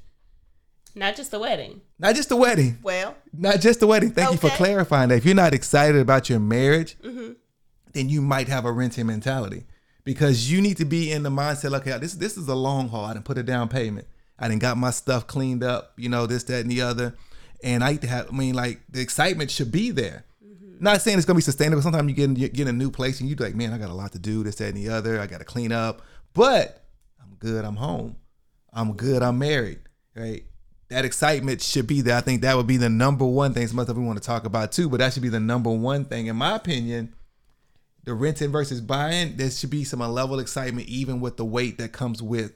not 0.95 1.15
just 1.15 1.31
the 1.31 1.39
wedding 1.39 1.81
not 1.99 2.15
just 2.15 2.29
the 2.29 2.35
wedding, 2.35 2.77
well 2.83 3.15
not 3.33 3.59
just 3.59 3.79
the 3.79 3.87
wedding. 3.87 4.11
Thank 4.11 4.31
you 4.31 4.37
for 4.37 4.49
clarifying 4.49 5.09
that. 5.09 5.17
If 5.17 5.25
you're 5.25 5.35
not 5.35 5.53
excited 5.53 5.99
about 5.99 6.29
your 6.29 6.39
marriage, 6.39 6.97
mm-hmm. 6.99 7.33
then 7.93 8.09
you 8.09 8.21
might 8.21 8.47
have 8.47 8.65
a 8.65 8.71
renting 8.71 9.07
mentality 9.07 9.65
because 10.03 10.51
you 10.51 10.61
need 10.61 10.77
to 10.77 10.85
be 10.85 11.11
in 11.11 11.23
the 11.23 11.29
mindset. 11.29 11.71
Like, 11.71 11.87
okay, 11.87 11.97
this 11.97 12.13
this 12.13 12.37
is 12.37 12.47
a 12.47 12.55
long 12.55 12.89
haul. 12.89 13.05
I 13.05 13.13
didn't 13.13 13.25
put 13.25 13.37
a 13.37 13.43
down 13.43 13.67
payment. 13.67 14.07
I 14.37 14.47
didn't 14.47 14.61
got 14.61 14.77
my 14.77 14.91
stuff 14.91 15.25
cleaned 15.25 15.63
up. 15.63 15.93
You 15.97 16.09
know 16.09 16.27
this, 16.27 16.43
that, 16.45 16.61
and 16.61 16.71
the 16.71 16.81
other. 16.81 17.15
And 17.63 17.83
I 17.83 17.97
have. 18.05 18.27
I 18.31 18.35
mean, 18.35 18.53
like 18.53 18.81
the 18.89 19.01
excitement 19.01 19.49
should 19.49 19.71
be 19.71 19.89
there. 19.89 20.23
Mm-hmm. 20.45 20.83
Not 20.83 21.01
saying 21.01 21.17
it's 21.17 21.25
gonna 21.25 21.37
be 21.37 21.41
sustainable. 21.41 21.81
Sometimes 21.81 22.07
you 22.09 22.15
get 22.15 22.25
in, 22.25 22.35
you 22.35 22.47
get 22.47 22.67
in 22.67 22.75
a 22.75 22.77
new 22.77 22.91
place 22.91 23.19
and 23.19 23.27
you're 23.27 23.37
like, 23.39 23.55
man, 23.55 23.73
I 23.73 23.79
got 23.79 23.89
a 23.89 23.95
lot 23.95 24.11
to 24.11 24.19
do. 24.19 24.43
This, 24.43 24.55
that, 24.55 24.67
and 24.67 24.77
the 24.77 24.89
other. 24.89 25.19
I 25.19 25.25
got 25.25 25.39
to 25.39 25.45
clean 25.45 25.71
up. 25.71 26.03
But 26.35 26.85
I'm 27.19 27.33
good. 27.39 27.65
I'm 27.65 27.77
home. 27.77 28.17
I'm 28.73 28.93
good. 28.93 29.21
I'm 29.21 29.39
married. 29.39 29.79
Right. 30.15 30.43
That 30.89 31.05
excitement 31.05 31.61
should 31.61 31.87
be 31.87 32.01
there. 32.01 32.15
I 32.15 32.21
think 32.21 32.41
that 32.41 32.55
would 32.55 32.67
be 32.67 32.77
the 32.77 32.89
number 32.89 33.25
one 33.25 33.53
thing. 33.53 33.67
Some 33.67 33.79
other 33.79 33.93
we 33.93 34.03
want 34.03 34.21
to 34.21 34.25
talk 34.25 34.45
about 34.45 34.71
too, 34.71 34.89
but 34.89 34.97
that 34.97 35.13
should 35.13 35.23
be 35.23 35.29
the 35.29 35.39
number 35.39 35.69
one 35.69 36.05
thing, 36.05 36.27
in 36.27 36.35
my 36.35 36.55
opinion. 36.55 37.13
The 38.05 38.13
renting 38.13 38.51
versus 38.51 38.79
buying, 38.79 39.35
there 39.35 39.49
should 39.49 39.69
be 39.69 39.83
some 39.83 39.99
level 39.99 40.35
of 40.35 40.41
excitement, 40.41 40.87
even 40.87 41.19
with 41.19 41.35
the 41.35 41.43
weight 41.43 41.77
that 41.79 41.91
comes 41.91 42.23
with 42.23 42.53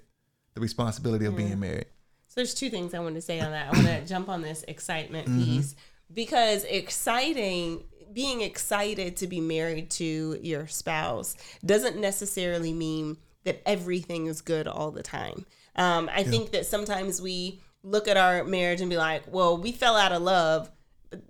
the 0.53 0.61
responsibility 0.61 1.25
of 1.25 1.35
being 1.35 1.59
married. 1.59 1.87
So 2.29 2.35
there's 2.35 2.53
two 2.53 2.69
things 2.69 2.93
I 2.93 2.99
want 2.99 3.15
to 3.15 3.21
say 3.21 3.41
on 3.41 3.51
that. 3.51 3.67
I 3.67 3.71
want 3.71 3.87
to 3.87 4.05
jump 4.05 4.29
on 4.29 4.41
this 4.41 4.63
excitement 4.65 5.27
mm-hmm. 5.27 5.43
piece 5.43 5.75
because 6.13 6.63
exciting 6.63 7.83
being 8.13 8.41
excited 8.41 9.17
to 9.17 9.27
be 9.27 9.39
married 9.39 9.89
to 9.89 10.37
your 10.41 10.67
spouse 10.67 11.35
doesn't 11.65 11.97
necessarily 11.97 12.73
mean 12.73 13.17
that 13.43 13.61
everything 13.65 14.27
is 14.27 14.41
good 14.41 14.67
all 14.67 14.91
the 14.91 15.03
time. 15.03 15.45
Um, 15.75 16.09
I 16.13 16.23
think 16.23 16.51
that 16.51 16.65
sometimes 16.65 17.21
we 17.21 17.61
look 17.83 18.07
at 18.07 18.17
our 18.17 18.43
marriage 18.43 18.81
and 18.81 18.89
be 18.89 18.97
like, 18.97 19.23
well, 19.31 19.57
we 19.57 19.71
fell 19.71 19.95
out 19.95 20.11
of 20.11 20.21
love. 20.21 20.69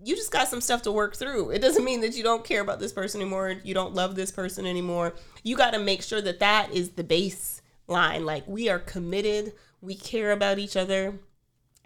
You 0.03 0.15
just 0.15 0.31
got 0.31 0.47
some 0.47 0.61
stuff 0.61 0.83
to 0.83 0.91
work 0.91 1.15
through. 1.15 1.51
It 1.51 1.59
doesn't 1.59 1.83
mean 1.83 2.01
that 2.01 2.15
you 2.15 2.23
don't 2.23 2.43
care 2.43 2.61
about 2.61 2.79
this 2.79 2.93
person 2.93 3.21
anymore. 3.21 3.55
You 3.63 3.73
don't 3.73 3.93
love 3.93 4.15
this 4.15 4.31
person 4.31 4.65
anymore. 4.65 5.15
You 5.43 5.55
got 5.55 5.71
to 5.73 5.79
make 5.79 6.03
sure 6.03 6.21
that 6.21 6.39
that 6.39 6.71
is 6.71 6.91
the 6.91 7.03
baseline. 7.03 8.23
Like 8.23 8.47
we 8.47 8.69
are 8.69 8.79
committed. 8.79 9.53
We 9.81 9.95
care 9.95 10.31
about 10.31 10.59
each 10.59 10.75
other 10.75 11.19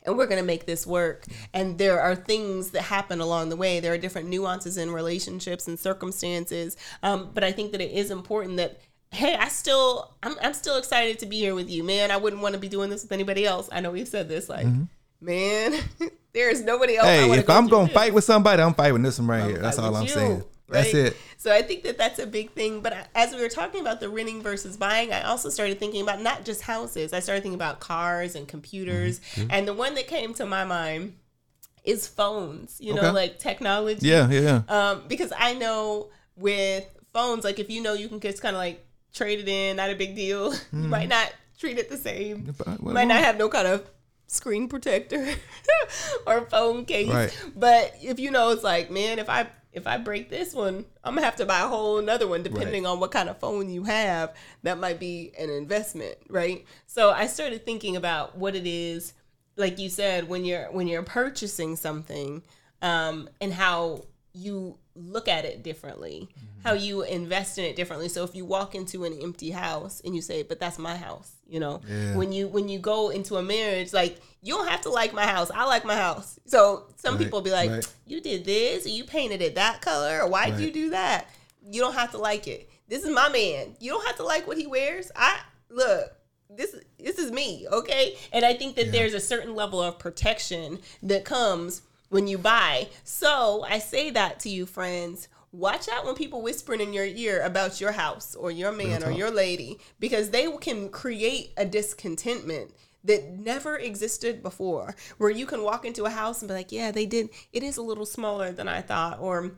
and 0.06 0.18
we're 0.18 0.28
going 0.28 0.42
to 0.42 0.46
make 0.46 0.66
this 0.66 0.86
work. 0.86 1.26
And 1.54 1.78
there 1.78 2.00
are 2.00 2.16
things 2.16 2.72
that 2.72 2.84
happen 2.84 3.22
along 3.22 3.50
the 3.50 3.56
way. 3.56 3.80
There 3.80 3.94
are 3.94 3.98
different 3.98 4.30
nuances 4.30 4.78
in 4.78 4.92
relationships 4.92 5.68
and 5.68 5.80
circumstances. 5.80 6.78
Um, 7.04 7.32
but 7.34 7.44
I 7.44 7.52
think 7.52 7.72
that 7.72 7.82
it 7.82 7.92
is 7.92 8.12
important 8.12 8.58
that, 8.58 8.80
hey, 9.12 9.36
I 9.36 9.48
still, 9.48 10.14
I'm, 10.24 10.36
I'm 10.42 10.54
still 10.54 10.78
excited 10.78 11.20
to 11.20 11.26
be 11.26 11.38
here 11.38 11.56
with 11.56 11.70
you, 11.70 11.84
man. 11.84 12.12
I 12.12 12.18
wouldn't 12.18 12.42
want 12.42 12.54
to 12.54 12.60
be 12.60 12.68
doing 12.68 12.90
this 12.90 13.04
with 13.04 13.12
anybody 13.12 13.46
else. 13.46 13.70
I 13.72 13.80
know 13.80 13.92
we've 13.92 14.08
said 14.08 14.28
this, 14.28 14.50
like, 14.50 14.68
man, 15.22 15.74
there 16.34 16.50
is 16.50 16.64
nobody 16.64 16.98
else. 16.98 17.08
Hey, 17.08 17.32
if 17.32 17.46
go 17.46 17.54
I'm 17.54 17.68
gonna 17.68 17.86
this. 17.86 17.94
fight 17.94 18.14
with 18.14 18.24
somebody, 18.24 18.62
I'm 18.62 18.74
fighting 18.74 19.02
this 19.02 19.20
one 19.20 19.28
right 19.28 19.46
here. 19.46 19.60
That's 19.60 19.80
all 19.80 19.96
I'm 19.96 20.04
you, 20.04 20.10
saying. 20.10 20.44
That's 20.68 20.94
it. 20.94 21.16
So 21.38 21.54
I 21.54 21.62
think 21.62 21.84
that 21.84 21.98
that's 21.98 22.20
a 22.20 22.26
big 22.26 22.52
thing. 22.52 22.82
But 22.82 22.94
I- 22.94 23.08
as 23.16 23.34
we 23.34 23.42
were 23.42 23.50
talking 23.50 23.82
about 23.82 24.00
the 24.00 24.10
renting 24.10 24.42
versus 24.42 24.78
buying, 24.78 25.14
I 25.14 25.22
also 25.24 25.50
started 25.50 25.80
thinking 25.80 26.02
about 26.02 26.22
not 26.22 26.44
just 26.44 26.62
houses. 26.62 27.14
I 27.14 27.20
started 27.20 27.42
thinking 27.42 27.56
about 27.56 27.80
cars 27.80 28.36
and 28.36 28.48
computers. 28.48 29.20
Mm-hmm. 29.36 29.52
And 29.52 29.68
the 29.68 29.74
one 29.74 29.96
that 29.96 30.08
came 30.08 30.34
to 30.36 30.46
my 30.46 30.66
mind 30.66 31.18
is 31.84 32.08
phones. 32.08 32.78
You 32.82 32.96
know, 32.96 33.12
like 33.12 33.38
technology. 33.38 34.08
Yeah, 34.08 34.30
yeah. 34.30 34.62
Um, 34.68 35.04
because 35.08 35.32
I 35.38 35.54
know 35.54 36.10
with 36.36 36.86
phones, 37.14 37.44
like 37.44 37.60
if 37.60 37.70
you 37.70 37.82
know 37.82 37.94
you 37.94 38.10
can 38.10 38.20
just 38.20 38.42
kind 38.42 38.56
of 38.56 38.60
like 38.60 38.85
trade 39.16 39.40
it 39.40 39.48
in, 39.48 39.78
not 39.78 39.90
a 39.90 39.96
big 39.96 40.16
deal. 40.16 40.52
Mm-hmm. 40.52 40.82
You 40.84 40.90
might 40.90 41.10
not 41.10 41.34
treat 41.58 41.78
it 41.80 41.90
the 41.90 41.98
same. 41.98 42.54
But- 42.58 42.80
You 42.82 42.92
might 42.92 43.08
not 43.08 43.24
have 43.24 43.38
no 43.38 43.50
kind 43.50 43.68
of 43.68 43.90
screen 44.28 44.68
protector 44.68 45.26
or 46.28 46.42
phone 46.42 46.86
case. 46.86 47.10
Right. 47.10 47.46
But 47.56 47.96
if 48.02 48.20
you 48.20 48.30
know, 48.32 48.50
it's 48.52 48.64
like, 48.64 48.92
man, 48.92 49.20
if 49.20 49.30
I 49.30 49.48
if 49.72 49.88
I 49.88 49.98
break 49.98 50.30
this 50.30 50.54
one, 50.54 50.86
I'm 51.04 51.16
gonna 51.16 51.26
have 51.26 51.36
to 51.38 51.46
buy 51.46 51.62
a 51.62 51.68
whole 51.68 51.98
another 52.00 52.28
one 52.28 52.44
depending 52.44 52.86
on 52.86 53.00
what 53.00 53.12
kind 53.12 53.28
of 53.30 53.38
phone 53.40 53.70
you 53.70 53.84
have. 53.84 54.34
That 54.64 54.78
might 54.78 55.00
be 55.00 55.32
an 55.38 55.50
investment, 55.50 56.16
right? 56.30 56.66
So 56.88 57.12
I 57.12 57.28
started 57.28 57.66
thinking 57.66 57.96
about 57.98 58.38
what 58.38 58.56
it 58.56 58.66
is, 58.66 59.14
like 59.58 59.78
you 59.78 59.90
said, 59.90 60.30
when 60.30 60.46
you're 60.46 60.72
when 60.72 60.88
you're 60.88 61.04
purchasing 61.04 61.76
something, 61.76 62.42
um, 62.82 63.30
and 63.42 63.54
how 63.54 64.06
you 64.36 64.78
look 64.96 65.28
at 65.28 65.46
it 65.46 65.64
differently, 65.64 66.28
mm-hmm. 66.30 66.68
how 66.68 66.74
you 66.74 67.02
invest 67.04 67.58
in 67.58 67.64
it 67.66 67.76
differently. 67.76 68.10
So 68.10 68.24
if 68.24 68.36
you 68.36 68.46
walk 68.46 68.76
into 68.76 69.06
an 69.06 69.18
empty 69.22 69.52
house 69.52 70.02
and 70.04 70.16
you 70.16 70.22
say, 70.22 70.44
"But 70.44 70.60
that's 70.60 70.78
my 70.78 70.96
house," 70.98 71.32
you 71.48 71.60
know, 71.60 71.82
Yeah. 71.88 72.16
when 72.16 72.32
you 72.32 72.48
when 72.48 72.68
you 72.68 72.80
go 72.80 73.10
into 73.10 73.38
a 73.38 73.42
marriage, 73.44 73.94
like 73.94 74.18
you 74.42 74.56
don't 74.56 74.68
have 74.68 74.82
to 74.82 74.90
like 74.90 75.14
my 75.14 75.26
house. 75.26 75.50
I 75.54 75.66
like 75.66 75.86
my 75.86 75.96
house. 75.96 76.40
So 76.46 76.88
some 76.98 77.16
Right, 77.16 77.24
people 77.24 77.42
be 77.42 77.52
like, 77.52 77.70
right. 77.70 77.88
"You 78.06 78.22
did 78.22 78.46
this, 78.46 78.86
or 78.86 78.90
you 78.90 79.04
painted 79.06 79.42
it 79.42 79.56
that 79.56 79.82
color, 79.82 80.22
or 80.22 80.28
why 80.30 80.50
did 80.50 80.60
you 80.60 80.72
do 80.72 80.90
that?" 80.92 81.28
You 81.68 81.82
don't 81.82 81.94
have 81.96 82.12
to 82.12 82.18
like 82.18 82.48
it. 82.48 82.70
This 82.88 83.04
is 83.04 83.10
my 83.10 83.30
man. 83.30 83.76
You 83.80 83.92
don't 83.94 84.06
have 84.06 84.18
to 84.18 84.24
like 84.24 84.48
what 84.48 84.58
he 84.58 84.68
wears. 84.68 85.12
I 85.16 85.40
look. 85.70 86.12
This 86.50 86.76
this 87.00 87.18
is 87.18 87.32
me, 87.32 87.68
okay? 87.72 88.16
And 88.32 88.46
I 88.46 88.54
think 88.54 88.76
that 88.76 88.88
Yeah. 88.88 88.92
there's 88.92 89.14
a 89.16 89.20
certain 89.20 89.56
level 89.56 89.82
of 89.82 89.98
protection 89.98 90.80
that 91.02 91.26
comes 91.26 91.82
when 92.16 92.28
you 92.28 92.38
buy. 92.38 92.88
So 93.04 93.66
I 93.68 93.78
say 93.80 94.10
that 94.12 94.40
to 94.40 94.50
you, 94.50 94.66
friends. 94.66 95.28
Watch 95.52 95.90
out 95.90 96.06
when 96.06 96.16
people 96.16 96.42
whispering 96.42 96.80
in 96.80 96.94
your 96.94 97.04
ear 97.04 97.42
about 97.44 97.82
your 97.82 97.92
house 97.92 98.36
or 98.36 98.52
your 98.52 98.72
man 98.72 99.04
or 99.04 99.08
talk. 99.08 99.18
your 99.18 99.32
lady 99.32 99.80
because 100.00 100.30
they 100.30 100.50
can 100.62 100.88
create 100.88 101.52
a 101.58 101.66
discontentment 101.66 102.72
that 103.04 103.38
never 103.38 103.76
existed 103.76 104.42
before. 104.42 104.96
Where 105.18 105.30
you 105.30 105.46
can 105.46 105.62
walk 105.62 105.84
into 105.84 106.06
a 106.06 106.10
house 106.10 106.42
and 106.42 106.48
be 106.48 106.54
like, 106.54 106.72
"Yeah, 106.72 106.92
they 106.92 107.06
did. 107.06 107.32
It 107.52 107.64
is 107.64 107.76
a 107.76 107.82
little 107.82 108.06
smaller 108.06 108.54
than 108.54 108.70
I 108.70 108.82
thought," 108.82 109.20
or 109.20 109.58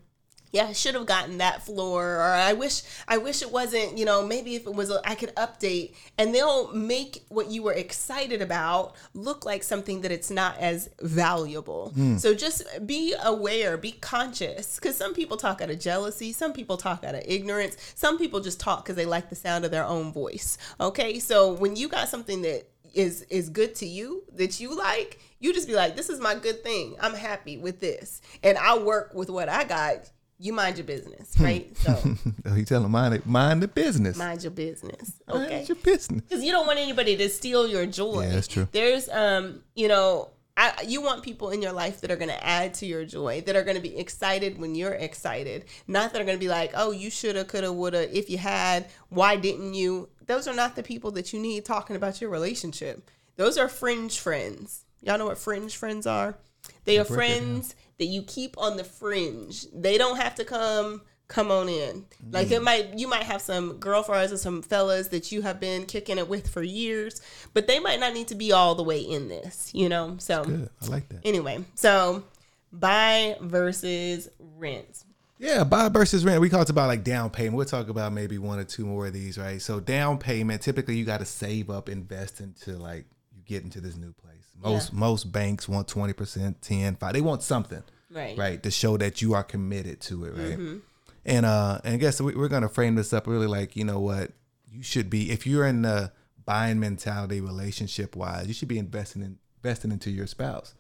yeah, 0.52 0.66
I 0.66 0.74
should 0.74 0.96
have 0.96 1.06
gotten 1.06 1.40
that 1.40 1.64
floor, 1.64 2.16
or 2.16 2.22
I 2.22 2.54
wish, 2.54 2.82
I 3.08 3.18
wish 3.18 3.42
it 3.42 3.52
wasn't. 3.52 3.98
You 3.98 4.06
know, 4.06 4.26
maybe 4.26 4.56
if 4.56 4.66
it 4.66 4.74
was, 4.74 4.92
I 4.92 5.16
could 5.16 5.36
update, 5.36 5.96
and 6.18 6.34
they'll 6.34 6.72
make 6.74 7.24
what 7.30 7.52
you 7.52 7.64
were 7.64 7.74
excited 7.74 8.42
about 8.42 8.96
look 9.14 9.46
like 9.46 9.64
something 9.64 10.02
that 10.02 10.12
it's 10.12 10.32
not 10.32 10.58
as 10.58 10.90
valuable. 11.02 11.92
Hmm. 11.92 12.18
So 12.18 12.34
just 12.34 12.64
be 12.86 13.14
aware, 13.24 13.78
be 13.78 13.92
conscious, 13.92 14.76
because 14.76 14.96
some 14.96 15.14
people 15.14 15.38
talk 15.38 15.62
out 15.62 15.70
of 15.70 15.80
jealousy, 15.80 16.32
some 16.32 16.54
people 16.54 16.78
talk 16.78 17.04
out 17.04 17.16
of 17.16 17.24
ignorance, 17.26 17.78
some 17.96 18.18
people 18.18 18.40
just 18.40 18.60
talk 18.60 18.86
because 18.86 18.96
they 18.96 19.06
like 19.06 19.30
the 19.30 19.36
sound 19.36 19.66
of 19.66 19.72
their 19.72 19.86
own 19.86 20.12
voice. 20.12 20.58
Okay, 20.80 21.20
so 21.20 21.54
when 21.54 21.76
you 21.76 21.88
got 21.88 22.08
something 22.08 22.42
that 22.44 22.70
is 22.94 23.24
is 23.30 23.50
good 23.50 23.76
to 23.76 23.86
you 23.86 24.24
that 24.34 24.60
you 24.60 24.76
like 24.76 25.20
you 25.40 25.54
just 25.54 25.68
be 25.68 25.76
like 25.76 25.96
this 25.96 26.10
is 26.10 26.20
my 26.20 26.34
good 26.34 26.64
thing 26.64 26.96
i'm 27.00 27.14
happy 27.14 27.58
with 27.58 27.80
this 27.80 28.22
and 28.44 28.58
i'll 28.58 28.84
work 28.84 29.14
with 29.14 29.30
what 29.30 29.50
i 29.50 29.64
got 29.64 30.10
you 30.40 30.54
mind 30.54 30.78
your 30.78 30.86
business 30.86 31.34
right 31.40 31.76
so 31.78 32.00
Oh, 32.46 32.56
you 32.56 32.64
tell 32.66 32.82
them 32.84 32.92
mind 32.92 33.14
it, 33.16 33.26
mind 33.26 33.62
the 33.62 33.68
business. 33.68 34.18
mind 34.18 34.44
your 34.44 34.52
business 34.52 35.14
Okay. 35.30 35.56
Mind 35.58 35.70
your 35.70 35.76
business. 35.78 36.22
because 36.22 36.44
you 36.44 36.52
don't 36.52 36.68
want 36.68 36.80
anybody 36.80 37.16
to 37.18 37.28
steal 37.30 37.68
your 37.68 37.86
joy 37.86 38.24
Yeah, 38.24 38.30
that's 38.34 38.48
true. 38.48 38.68
there's 38.72 39.10
um 39.10 39.62
you 39.76 39.88
know 39.88 40.30
I, 40.60 40.74
you 40.88 41.02
want 41.02 41.22
people 41.22 41.52
in 41.52 41.62
your 41.62 41.72
life 41.72 42.02
that 42.02 42.10
are 42.10 42.16
going 42.16 42.32
to 42.32 42.44
add 42.44 42.74
to 42.80 42.88
your 42.88 43.06
joy, 43.06 43.42
that 43.42 43.56
are 43.56 43.62
going 43.62 43.76
to 43.76 43.82
be 43.82 43.96
excited 43.96 44.58
when 44.58 44.74
you're 44.74 44.94
excited, 44.96 45.66
not 45.86 46.12
that 46.14 46.20
are 46.20 46.26
going 46.26 46.36
to 46.36 46.44
be 46.44 46.48
like, 46.50 46.72
oh, 46.74 46.90
you 46.90 47.12
shoulda, 47.12 47.46
coulda, 47.46 47.72
woulda. 47.72 48.10
If 48.18 48.28
you 48.28 48.40
had, 48.40 48.88
why 49.10 49.36
didn't 49.36 49.76
you? 49.76 50.10
Those 50.26 50.48
are 50.48 50.56
not 50.56 50.76
the 50.76 50.82
people 50.82 51.12
that 51.12 51.32
you 51.32 51.40
need 51.40 51.64
talking 51.64 51.96
about 51.96 52.20
your 52.22 52.32
relationship. 52.32 53.08
Those 53.36 53.56
are 53.60 53.68
fringe 53.68 54.18
friends. 54.20 54.84
Y'all 55.04 55.20
know 55.20 55.28
what 55.28 55.38
fringe 55.38 55.78
friends 55.78 56.08
are? 56.08 56.40
They 56.86 56.98
are 56.98 57.06
break 57.06 57.30
it 57.30 57.38
down. 57.40 57.46
friends 57.52 57.76
that 58.00 58.06
you 58.06 58.22
keep 58.24 58.58
on 58.58 58.78
the 58.78 58.84
fringe. 58.84 59.66
They 59.74 59.98
don't 59.98 60.18
have 60.18 60.36
to 60.36 60.46
come 60.46 61.02
come 61.28 61.52
on 61.52 61.68
in. 61.68 62.06
Like 62.32 62.52
it 62.52 62.62
mm. 62.62 62.66
might 62.66 62.98
you 62.98 63.08
might 63.08 63.24
have 63.24 63.42
some 63.42 63.78
girlfriends 63.78 64.32
or 64.32 64.38
some 64.38 64.62
fellas 64.62 65.10
that 65.10 65.32
you 65.32 65.42
have 65.42 65.60
been 65.60 65.86
kicking 65.86 66.18
it 66.18 66.28
with 66.28 66.48
for 66.50 66.64
years, 66.64 67.22
but 67.54 67.68
they 67.68 67.80
might 67.80 68.00
not 68.00 68.14
need 68.14 68.30
to 68.30 68.36
be 68.36 68.52
all 68.52 68.76
the 68.76 68.84
way 68.84 69.00
in 69.00 69.28
this, 69.28 69.72
you 69.74 69.90
know? 69.90 70.16
So 70.20 70.44
Good. 70.44 70.70
I 70.82 70.88
like 70.88 71.10
that. 71.10 71.22
anyway, 71.26 71.64
so 71.76 72.24
buy 72.72 73.38
versus 73.42 74.30
rent. 74.40 75.04
Yeah, 75.40 75.64
buy 75.64 75.90
versus 75.90 76.26
rent. 76.26 76.42
We 76.42 76.50
talked 76.50 76.72
about 76.72 76.88
like 76.88 77.04
down 77.04 77.30
payment. 77.30 77.56
We'll 77.56 77.66
talk 77.66 77.90
about 77.90 78.12
maybe 78.12 78.38
one 78.38 78.58
or 78.58 78.64
two 78.64 78.86
more 78.86 79.08
of 79.08 79.14
these, 79.14 79.38
right? 79.38 79.62
So 79.62 79.80
down 79.80 80.18
payment, 80.18 80.62
typically 80.62 80.96
you 80.96 81.06
got 81.06 81.20
to 81.20 81.26
save 81.26 81.70
up, 81.70 81.90
invest 81.90 82.42
into 82.42 82.72
like 82.78 83.06
you 83.36 83.44
get 83.46 83.64
into 83.64 83.80
this 83.80 83.98
new 83.98 84.14
place. 84.14 84.37
Most 84.62 84.92
most 84.94 85.32
banks 85.32 85.68
want 85.70 85.88
20%, 85.88 86.56
10, 86.62 86.96
5. 86.96 87.14
They 87.14 87.22
want 87.22 87.44
something, 87.44 87.84
Right. 88.10 88.38
right? 88.38 88.62
To 88.64 88.72
show 88.72 88.98
that 88.98 89.22
you 89.22 89.34
are 89.34 89.44
committed 89.44 90.02
to 90.02 90.26
it, 90.26 90.32
right? 90.36 90.80
And 91.26 91.46
uh 91.46 91.80
and 91.84 91.94
I 91.94 91.98
guess 91.98 92.20
we, 92.22 92.36
we're 92.36 92.48
gonna 92.48 92.70
frame 92.70 92.96
this 92.96 93.14
up 93.14 93.28
really 93.28 93.48
like, 93.48 93.76
you 93.76 93.84
know 93.84 94.00
what, 94.00 94.32
you 94.72 94.82
should 94.84 95.10
be 95.10 95.30
if 95.32 95.46
you're 95.46 95.66
in 95.68 95.82
the 95.84 96.12
buying 96.46 96.80
mentality 96.80 97.42
relationship 97.42 98.16
wise, 98.16 98.48
you 98.48 98.54
should 98.54 98.70
be 98.70 98.80
investing 98.80 99.22
in 99.22 99.38
investing 99.64 99.92
into 99.92 100.10
your 100.10 100.28
spouse. 100.28 100.74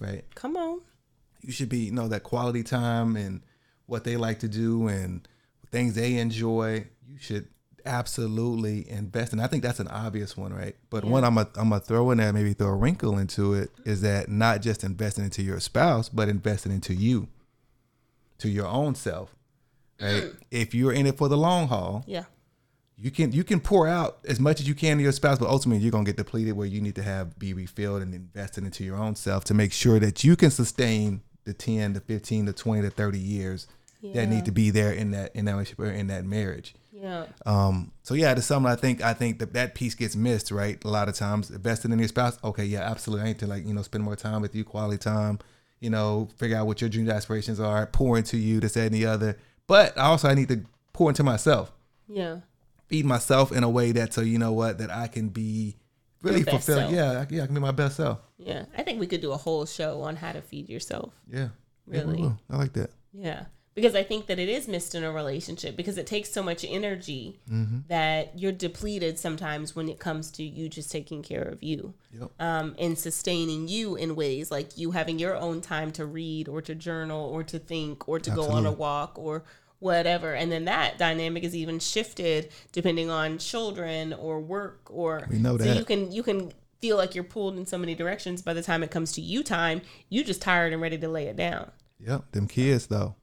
Right 0.00 0.24
Come 0.34 0.56
on. 0.56 0.80
you 1.42 1.52
should 1.52 1.68
be 1.68 1.78
you 1.86 1.92
know 1.92 2.08
that 2.08 2.22
quality 2.24 2.62
time 2.64 3.14
and 3.16 3.42
what 3.86 4.04
they 4.04 4.16
like 4.16 4.38
to 4.40 4.48
do 4.48 4.88
and 4.88 5.26
things 5.70 5.94
they 5.94 6.16
enjoy 6.18 6.86
you 7.06 7.18
should 7.18 7.46
absolutely 7.86 8.88
invest 8.90 9.32
in 9.32 9.40
i 9.40 9.46
think 9.46 9.62
that's 9.62 9.80
an 9.80 9.88
obvious 9.88 10.36
one 10.36 10.52
right 10.52 10.76
but 10.90 11.04
one 11.04 11.24
i'm 11.24 11.34
gonna 11.34 11.48
I'm 11.56 11.68
gonna 11.70 11.80
throw 11.80 12.10
in 12.10 12.18
there 12.18 12.32
maybe 12.32 12.52
throw 12.52 12.68
a 12.68 12.74
wrinkle 12.74 13.18
into 13.18 13.54
it 13.54 13.70
is 13.84 14.00
that 14.02 14.28
not 14.28 14.62
just 14.62 14.84
investing 14.84 15.24
into 15.24 15.42
your 15.42 15.60
spouse 15.60 16.08
but 16.08 16.28
investing 16.28 16.72
into 16.72 16.94
you 16.94 17.28
to 18.38 18.48
your 18.48 18.66
own 18.66 18.94
self 18.94 19.34
right 20.00 20.32
if 20.50 20.74
you're 20.74 20.92
in 20.92 21.06
it 21.06 21.16
for 21.16 21.28
the 21.28 21.36
long 21.36 21.68
haul 21.68 22.04
Yeah. 22.06 22.24
you 22.96 23.10
can 23.10 23.32
you 23.32 23.44
can 23.44 23.60
pour 23.60 23.86
out 23.88 24.18
as 24.26 24.38
much 24.40 24.60
as 24.60 24.68
you 24.68 24.74
can 24.74 24.96
to 24.98 25.02
your 25.02 25.12
spouse, 25.12 25.38
but 25.38 25.48
ultimately 25.48 25.82
you're 25.82 25.92
gonna 25.92 26.04
get 26.04 26.16
depleted 26.16 26.54
where 26.56 26.66
you 26.66 26.80
need 26.80 26.94
to 26.96 27.02
have 27.02 27.38
be 27.38 27.52
refilled 27.54 28.02
and 28.02 28.14
invested 28.14 28.64
into 28.64 28.84
your 28.84 28.96
own 28.96 29.14
self 29.16 29.44
to 29.44 29.54
make 29.54 29.72
sure 29.72 29.98
that 29.98 30.22
you 30.24 30.36
can 30.36 30.50
sustain 30.50 31.22
the 31.44 31.52
10 31.52 31.94
to 31.94 32.00
15 32.00 32.46
to 32.46 32.52
20 32.52 32.82
to 32.82 32.90
30 32.90 33.18
years 33.18 33.66
Yeah. 34.00 34.14
that 34.14 34.28
need 34.28 34.44
to 34.44 34.52
be 34.52 34.70
there 34.70 34.92
in 34.92 35.10
that 35.12 35.34
in 35.34 35.44
that 35.46 35.52
relationship 35.52 35.80
or 35.80 35.90
in 35.90 36.06
that 36.08 36.24
marriage. 36.24 36.74
Yeah. 36.92 37.26
Um, 37.46 37.92
so 38.02 38.14
yeah, 38.14 38.34
to 38.34 38.42
it, 38.66 38.68
I 38.70 38.76
think 38.76 39.02
I 39.02 39.14
think 39.14 39.38
that 39.38 39.54
that 39.54 39.74
piece 39.74 39.94
gets 39.94 40.14
missed, 40.14 40.50
right? 40.50 40.82
A 40.84 40.88
lot 40.88 41.08
of 41.08 41.14
times, 41.14 41.50
investing 41.50 41.90
in 41.92 41.98
your 41.98 42.08
spouse. 42.08 42.38
Okay, 42.44 42.64
yeah, 42.66 42.82
absolutely. 42.82 43.24
I 43.24 43.28
need 43.28 43.38
to 43.40 43.46
like 43.46 43.66
you 43.66 43.72
know 43.74 43.82
spend 43.82 44.04
more 44.04 44.16
time 44.16 44.42
with 44.42 44.54
you, 44.54 44.62
quality 44.64 44.98
time. 44.98 45.38
You 45.80 45.90
know, 45.90 46.28
figure 46.36 46.56
out 46.56 46.66
what 46.66 46.80
your 46.80 46.90
dreams, 46.90 47.08
and 47.08 47.16
aspirations 47.16 47.58
are, 47.58 47.86
pour 47.86 48.16
into 48.16 48.36
you, 48.36 48.60
this, 48.60 48.74
that, 48.74 48.86
and 48.86 48.94
the 48.94 49.06
other. 49.06 49.36
But 49.66 49.96
also, 49.98 50.28
I 50.28 50.34
need 50.34 50.48
to 50.48 50.64
pour 50.92 51.08
into 51.10 51.24
myself 51.24 51.72
Yeah. 52.06 52.40
feed 52.86 53.04
myself 53.06 53.50
in 53.50 53.64
a 53.64 53.70
way 53.70 53.90
that 53.92 54.12
so 54.12 54.20
you 54.20 54.38
know 54.38 54.52
what 54.52 54.78
that 54.78 54.90
I 54.90 55.08
can 55.08 55.30
be 55.30 55.76
really 56.22 56.42
fulfilling. 56.44 56.94
Yeah, 56.94 57.22
I, 57.22 57.26
yeah, 57.30 57.42
I 57.42 57.46
can 57.46 57.54
be 57.54 57.60
my 57.60 57.72
best 57.72 57.96
self. 57.96 58.20
Yeah. 58.38 58.66
I 58.76 58.82
think 58.82 59.00
we 59.00 59.06
could 59.08 59.20
do 59.22 59.32
a 59.32 59.36
whole 59.36 59.64
show 59.66 60.02
on 60.02 60.14
how 60.16 60.30
to 60.32 60.42
feed 60.42 60.68
yourself. 60.68 61.14
Yeah, 61.26 61.48
Yeah, 61.90 62.00
Really? 62.02 62.20
will. 62.22 62.38
I 62.50 62.56
like 62.58 62.74
that. 62.74 62.90
Yeah. 63.12 63.46
Because 63.74 63.94
I 63.94 64.02
think 64.02 64.26
that 64.26 64.38
it 64.38 64.50
is 64.50 64.68
missed 64.68 64.94
in 64.94 65.02
a 65.02 65.10
relationship 65.10 65.76
because 65.76 65.96
it 65.96 66.06
takes 66.06 66.30
so 66.30 66.42
much 66.42 66.64
energy 66.68 67.40
Mm-hmm. 67.50 67.78
that 67.88 68.38
you're 68.38 68.52
depleted 68.52 69.18
sometimes 69.18 69.74
when 69.74 69.88
it 69.88 69.98
comes 69.98 70.30
to 70.32 70.42
you 70.42 70.68
just 70.68 70.90
taking 70.90 71.22
care 71.22 71.42
of 71.42 71.62
you 71.62 71.94
Yep. 72.18 72.30
um, 72.40 72.74
and 72.78 72.98
sustaining 72.98 73.68
you 73.68 73.96
in 73.96 74.14
ways 74.14 74.50
like 74.50 74.76
you 74.76 74.90
having 74.90 75.18
your 75.18 75.36
own 75.36 75.60
time 75.60 75.90
to 75.92 76.04
read 76.04 76.48
or 76.48 76.60
to 76.62 76.74
journal 76.74 77.26
or 77.30 77.42
to 77.44 77.58
think 77.58 78.08
or 78.08 78.18
to 78.20 78.30
go 78.30 78.44
on 78.50 78.66
a 78.66 78.72
walk 78.72 79.18
or 79.18 79.44
whatever. 79.78 80.34
And 80.34 80.52
then 80.52 80.66
that 80.66 80.96
dynamic 80.98 81.42
is 81.42 81.56
even 81.56 81.78
shifted 81.78 82.50
depending 82.72 83.10
on 83.10 83.38
children 83.38 84.12
or 84.12 84.38
work 84.40 84.82
or 84.90 85.26
We 85.30 85.38
know 85.38 85.56
so 85.58 85.72
you 85.72 85.84
can 85.84 86.12
you 86.12 86.22
can 86.22 86.52
feel 86.80 86.96
like 86.96 87.14
you're 87.14 87.24
pulled 87.24 87.56
in 87.56 87.64
so 87.66 87.78
many 87.78 87.94
directions 87.94 88.42
by 88.42 88.52
the 88.54 88.62
time 88.62 88.82
it 88.82 88.90
comes 88.90 89.12
to 89.12 89.20
you 89.20 89.42
time, 89.42 89.80
you 90.08 90.22
just 90.24 90.42
tired 90.42 90.72
and 90.72 90.82
ready 90.82 90.98
to 90.98 91.08
lay 91.08 91.26
it 91.26 91.36
down. 91.36 91.70
Yep. 92.00 92.32
Them 92.32 92.46
kids 92.48 92.86
though. 92.88 93.14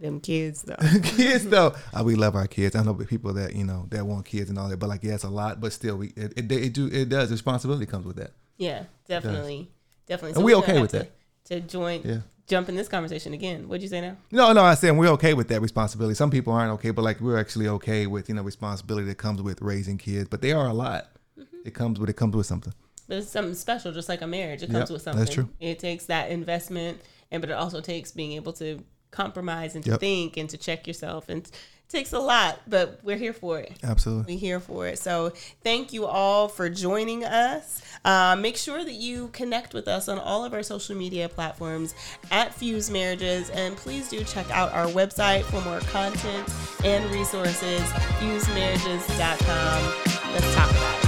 Them 0.00 0.20
kids 0.20 0.62
though. 0.62 0.76
kids 1.02 1.46
though. 1.46 1.74
Uh, 1.92 2.04
we 2.04 2.14
love 2.14 2.36
our 2.36 2.46
kids. 2.46 2.76
I 2.76 2.82
know 2.84 2.94
people 2.94 3.32
that 3.34 3.54
you 3.54 3.64
know 3.64 3.86
that 3.90 4.06
want 4.06 4.26
kids 4.26 4.50
and 4.50 4.58
all 4.58 4.68
that, 4.68 4.78
but 4.78 4.88
like 4.88 5.02
yeah, 5.02 5.14
it's 5.14 5.24
a 5.24 5.28
lot. 5.28 5.60
But 5.60 5.72
still, 5.72 5.96
we 5.96 6.08
it, 6.16 6.32
it, 6.36 6.52
it 6.52 6.72
do 6.72 6.86
it 6.86 7.08
does. 7.08 7.30
Responsibility 7.30 7.86
comes 7.86 8.06
with 8.06 8.16
that. 8.16 8.32
Yeah, 8.56 8.84
definitely, 9.06 9.70
definitely. 10.06 10.36
And 10.36 10.44
we 10.44 10.54
okay 10.56 10.80
with 10.80 10.92
have 10.92 11.08
to, 11.44 11.60
to 11.60 11.66
join, 11.66 12.02
Yeah. 12.04 12.18
jump 12.46 12.68
in 12.68 12.76
this 12.76 12.88
conversation 12.88 13.32
again. 13.32 13.68
What'd 13.68 13.82
you 13.82 13.88
say 13.88 14.00
now? 14.00 14.16
No, 14.30 14.52
no, 14.52 14.62
I 14.62 14.74
said 14.74 14.96
we're 14.96 15.08
okay 15.10 15.34
with 15.34 15.48
that 15.48 15.60
responsibility. 15.62 16.14
Some 16.14 16.30
people 16.30 16.52
aren't 16.52 16.72
okay, 16.74 16.90
but 16.90 17.02
like 17.02 17.20
we're 17.20 17.38
actually 17.38 17.68
okay 17.68 18.06
with 18.06 18.28
you 18.28 18.34
know 18.34 18.42
responsibility 18.42 19.06
that 19.06 19.16
comes 19.16 19.40
with 19.42 19.60
raising 19.62 19.98
kids. 19.98 20.28
But 20.28 20.42
they 20.42 20.52
are 20.52 20.66
a 20.66 20.74
lot. 20.74 21.08
Mm-hmm. 21.38 21.56
It 21.66 21.74
comes 21.74 21.98
with 22.00 22.10
it 22.10 22.16
comes 22.16 22.34
with 22.36 22.46
something. 22.46 22.72
But 23.06 23.18
it's 23.18 23.30
something 23.30 23.54
special, 23.54 23.90
just 23.92 24.08
like 24.08 24.20
a 24.20 24.26
marriage. 24.26 24.62
It 24.62 24.70
comes 24.70 24.90
Yep, 24.90 25.04
with 25.06 25.16
that's 25.16 25.32
true. 25.34 25.48
It 25.60 25.78
takes 25.78 26.06
that 26.06 26.30
investment, 26.30 27.00
and 27.30 27.40
but 27.40 27.48
it 27.48 27.54
also 27.54 27.80
takes 27.80 28.12
being 28.12 28.32
able 28.32 28.52
to 28.54 28.84
compromise 29.10 29.74
and 29.74 29.84
to 29.84 29.92
Yep. 29.92 30.00
think 30.00 30.36
and 30.36 30.48
to 30.50 30.56
check 30.56 30.86
yourself 30.86 31.28
and 31.28 31.48
takes 31.88 32.12
a 32.12 32.18
lot, 32.18 32.60
but 32.66 33.00
we're 33.02 33.16
here 33.16 33.32
for 33.32 33.58
it. 33.58 33.72
Absolutely. 33.82 34.34
We're 34.34 34.40
here 34.40 34.60
for 34.60 34.86
it. 34.86 34.98
So 34.98 35.32
thank 35.64 35.94
you 35.94 36.04
all 36.04 36.46
for 36.48 36.68
joining 36.68 37.24
us. 37.24 37.80
Uh, 38.04 38.36
make 38.38 38.58
sure 38.58 38.84
that 38.84 38.92
you 38.92 39.28
connect 39.28 39.72
with 39.72 39.88
us 39.88 40.06
on 40.06 40.18
all 40.18 40.44
of 40.44 40.52
our 40.52 40.62
social 40.62 40.94
media 40.94 41.30
platforms 41.30 41.94
at 42.30 42.54
Fused 42.54 42.92
Marriages. 42.92 43.48
And 43.48 43.74
please 43.74 44.10
do 44.10 44.22
check 44.22 44.50
out 44.50 44.70
our 44.72 44.86
website 44.88 45.44
for 45.44 45.62
more 45.62 45.80
content 45.80 46.46
and 46.84 47.10
resources, 47.10 47.80
fusedmarriages.com. 48.20 50.32
Let's 50.34 50.54
talk 50.54 50.70
about 50.70 51.04
it. 51.04 51.07